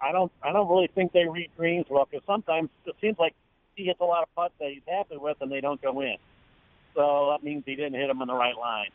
[0.00, 3.34] I don't I don't really think they read greens well because sometimes it seems like
[3.76, 6.16] he hits a lot of putts that he's happy with and they don't go in.
[6.94, 8.90] So that means he didn't hit them in the right line.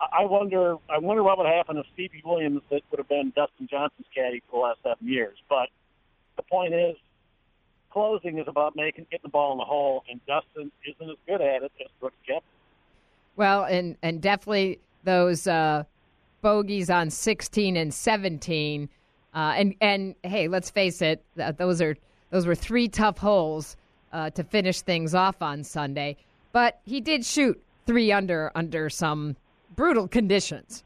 [0.00, 0.76] I wonder.
[0.88, 4.42] I wonder what would happen if Stevie Williams that would have been Dustin Johnson's caddy
[4.50, 5.36] for the last seven years.
[5.48, 5.68] But
[6.36, 6.96] the point is,
[7.90, 11.42] closing is about making getting the ball in the hole, and Dustin isn't as good
[11.42, 12.40] at it as Brooks Koepka.
[13.36, 15.84] Well, and and definitely those uh,
[16.40, 18.88] bogeys on 16 and 17.
[19.34, 21.22] Uh, and and hey, let's face it,
[21.58, 21.96] those are
[22.30, 23.76] those were three tough holes
[24.12, 26.16] uh, to finish things off on Sunday.
[26.52, 29.36] But he did shoot three under under some
[29.76, 30.84] brutal conditions.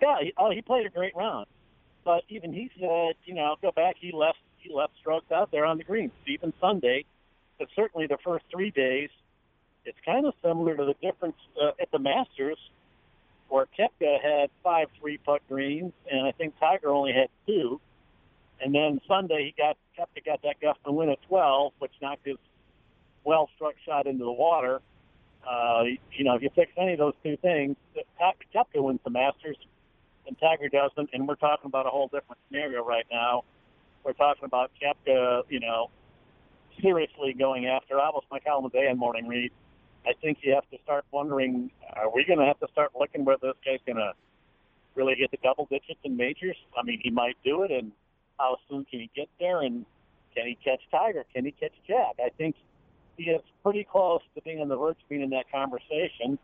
[0.00, 1.46] Yeah, oh, he played a great round.
[2.04, 3.96] But even he said, you know, go back.
[3.98, 6.12] He left he left strokes out there on the greens.
[6.26, 7.04] Even Sunday,
[7.58, 9.10] but certainly the first three days,
[9.84, 12.58] it's kind of similar to the difference uh, at the Masters,
[13.48, 17.80] where Koepka had five three putt greens, and I think Tiger only had two.
[18.60, 22.26] And then Sunday he got Koepka got that gust to win at 12, which knocked
[22.26, 22.36] his
[23.24, 24.80] well struck shot into the water.
[25.48, 27.76] Uh, you know, if you fix any of those two things,
[28.54, 29.56] Koepka wins the Masters,
[30.26, 31.10] and Tiger doesn't.
[31.12, 33.44] And we're talking about a whole different scenario right now.
[34.04, 35.90] We're talking about Koepka, you know,
[36.82, 39.52] seriously going after almost my column today on Morning Read.
[40.06, 43.24] I think you have to start wondering: Are we going to have to start looking
[43.24, 44.12] where this guy's going to
[44.94, 46.56] really get the double digits in majors?
[46.76, 47.92] I mean, he might do it, and
[48.40, 49.60] how soon can he get there?
[49.60, 49.84] And
[50.34, 51.24] can he catch Tiger?
[51.34, 52.16] Can he catch Jack?
[52.24, 52.56] I think
[53.16, 56.38] he is pretty close to being on the verge of being in that conversation.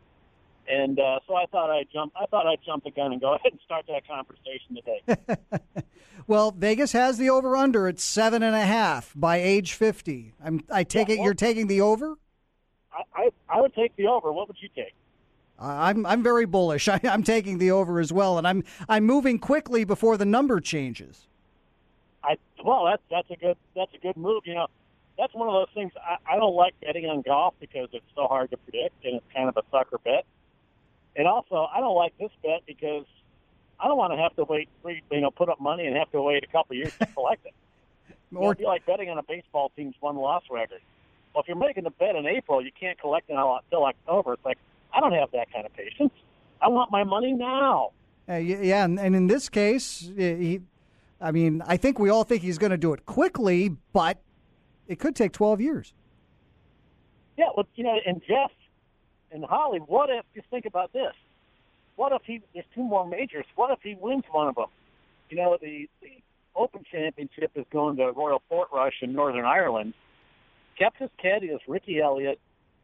[0.69, 2.13] And uh, so I thought I'd jump.
[2.21, 5.83] I thought I'd jump the gun and go ahead and start that conversation today.
[6.27, 10.33] well, Vegas has the over under at seven and a half by age fifty.
[10.43, 12.15] I'm, I take Yeah, it well- you're taking the over.
[12.91, 14.31] I, I I would take the over.
[14.31, 14.93] What would you take?
[15.59, 16.87] I'm I'm very bullish.
[16.89, 20.59] I, I'm taking the over as well, and I'm I'm moving quickly before the number
[20.59, 21.27] changes.
[22.27, 24.43] I well, that's that's a good that's a good move.
[24.45, 24.67] You know,
[25.17, 25.93] that's one of those things.
[25.97, 29.25] I, I don't like betting on golf because it's so hard to predict and it's
[29.33, 30.25] kind of a sucker bet.
[31.15, 33.05] And also, I don't like this bet because
[33.79, 36.11] I don't want to have to wait, three, you know, put up money and have
[36.11, 37.53] to wait a couple of years to collect it.
[38.31, 40.81] You know, Or- it'd be like betting on a baseball team's one-loss record.
[41.33, 44.33] Well, if you're making a bet in April, you can't collect it until October.
[44.33, 44.57] It's like
[44.93, 46.13] I don't have that kind of patience.
[46.61, 47.91] I want my money now.
[48.29, 50.61] Uh, yeah, and, and in this case, he,
[51.19, 54.19] I mean, I think we all think he's going to do it quickly, but
[54.87, 55.93] it could take 12 years.
[57.37, 58.51] Yeah, well, you know, and Jeff
[59.31, 61.13] and Holly, what if, just think about this.
[61.95, 64.67] What if he, there's two more majors, what if he wins one of them?
[65.29, 66.21] You know, the, the
[66.55, 69.93] Open Championship is going to Royal Portrush in Northern Ireland.
[70.77, 72.39] Kept caddy is Ricky Elliott.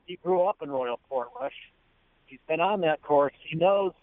[0.05, 1.53] He grew up in Royal Portrush.
[2.25, 3.33] He's been on that course.
[3.47, 3.93] He knows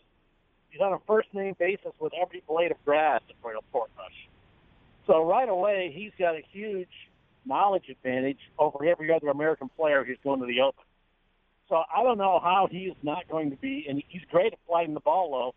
[0.71, 4.29] he's on a first name basis with every blade of grass at Royal Portrush.
[5.07, 6.89] So right away, he's got a huge
[7.45, 10.85] knowledge advantage over every other American player who's going to the Open.
[11.69, 14.95] So I don't know how he's not going to be, and he's great at flying
[14.95, 15.55] the ball low.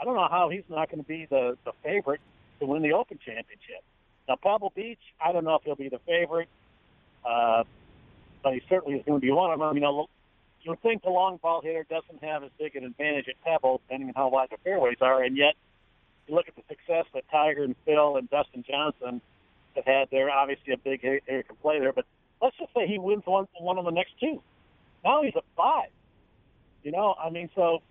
[0.00, 2.20] I don't know how he's not going to be the, the favorite
[2.60, 3.82] to win the Open Championship.
[4.28, 6.48] Now, Pebble Beach, I don't know if he'll be the favorite,
[7.24, 7.64] uh,
[8.42, 9.74] but he certainly is going to be one of them.
[9.74, 10.08] You know,
[10.66, 14.08] you think the long ball hitter doesn't have as big an advantage at Pebble, depending
[14.08, 15.54] on how wide the fairways are, and yet
[16.26, 19.20] you look at the success that Tiger and Phil and Dustin Johnson
[19.76, 20.28] have had there.
[20.30, 22.04] Obviously, a big area can play there, but
[22.42, 24.42] let's just say he wins one one of the next two.
[25.04, 25.90] Now he's at five.
[26.82, 27.82] You know, I mean, so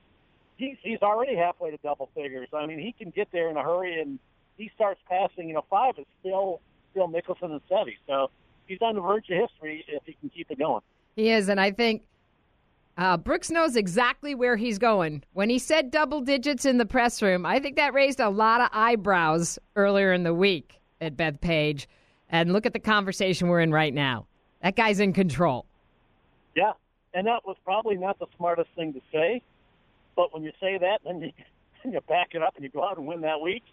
[0.57, 2.49] he's he's already halfway to double figures.
[2.53, 4.19] I mean, he can get there in a hurry, and
[4.57, 5.47] he starts passing.
[5.47, 6.59] You know, five is still
[6.91, 7.95] still Nicholson and Seve.
[8.07, 8.31] So
[8.67, 10.81] he's on the verge of history if he can keep it going.
[11.15, 12.03] He is, and I think
[12.97, 15.23] uh, Brooks knows exactly where he's going.
[15.33, 18.61] When he said double digits in the press room, I think that raised a lot
[18.61, 21.87] of eyebrows earlier in the week at Bethpage.
[22.29, 24.27] And look at the conversation we're in right now.
[24.61, 25.65] That guy's in control.
[26.55, 26.71] Yeah,
[27.13, 29.41] and that was probably not the smartest thing to say,
[30.15, 31.31] but when you say that, then you
[31.83, 33.63] then you back it up and you go out and win that week.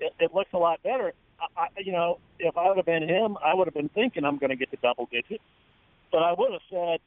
[0.00, 1.12] It, it looks a lot better.
[1.56, 4.24] I, I, you know, if I would have been him, I would have been thinking
[4.24, 5.44] I'm going to get the double digits,
[6.10, 7.00] but I would have said,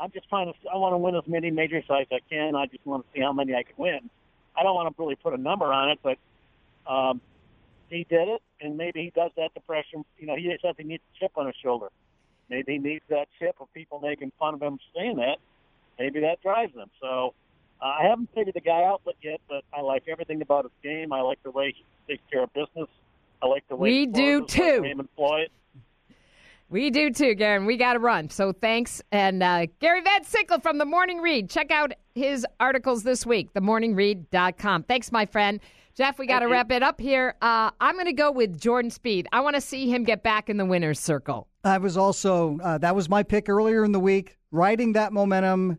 [0.00, 0.54] I'm just trying to.
[0.72, 2.56] I want to win as many major sites as I can.
[2.56, 4.10] I just want to see how many I can win.
[4.56, 6.18] I don't want to really put a number on it, but
[6.90, 7.20] um,
[7.90, 9.98] he did it, and maybe he does that to pressure.
[10.18, 11.88] You know, he says he needs a chip on his shoulder.
[12.48, 15.38] Maybe he needs that chip of people making fun of him saying that.
[15.98, 16.90] Maybe that drives him.
[17.00, 17.34] So
[17.80, 21.12] uh, I haven't figured the guy out yet, but I like everything about his game.
[21.12, 22.88] I like the way he takes care of business.
[23.42, 24.82] I like the way We he do closes like too.
[24.82, 25.48] Raymond Floyd.
[26.70, 27.66] We do too, Garen.
[27.66, 28.30] We got to run.
[28.30, 29.02] So thanks.
[29.10, 31.50] And uh, Gary Van Sickle from The Morning Read.
[31.50, 34.84] Check out his articles this week, themorningread.com.
[34.84, 35.58] Thanks, my friend.
[35.96, 37.34] Jeff, we got to wrap it up here.
[37.42, 39.26] Uh, I'm going to go with Jordan Spieth.
[39.32, 41.48] I want to see him get back in the winner's circle.
[41.64, 44.38] I was also uh, that was my pick earlier in the week.
[44.52, 45.78] Riding that momentum.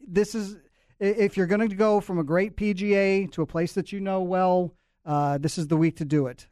[0.00, 0.56] This is
[0.98, 4.22] if you're going to go from a great PGA to a place that you know
[4.22, 4.72] well,
[5.04, 6.46] uh, this is the week to do it.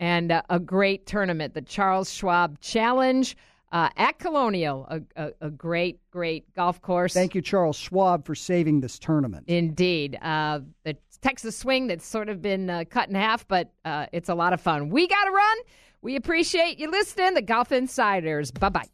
[0.00, 3.36] And uh, a great tournament, the Charles Schwab Challenge
[3.72, 7.12] uh, at Colonial, a, a, a great, great golf course.
[7.12, 9.44] Thank you, Charles Schwab, for saving this tournament.
[9.48, 10.18] Indeed.
[10.22, 14.28] Uh, the Texas swing that's sort of been uh, cut in half, but uh, it's
[14.28, 14.88] a lot of fun.
[14.88, 15.58] We got to run.
[16.00, 17.34] We appreciate you listening.
[17.34, 18.50] The Golf Insiders.
[18.52, 18.88] Bye bye.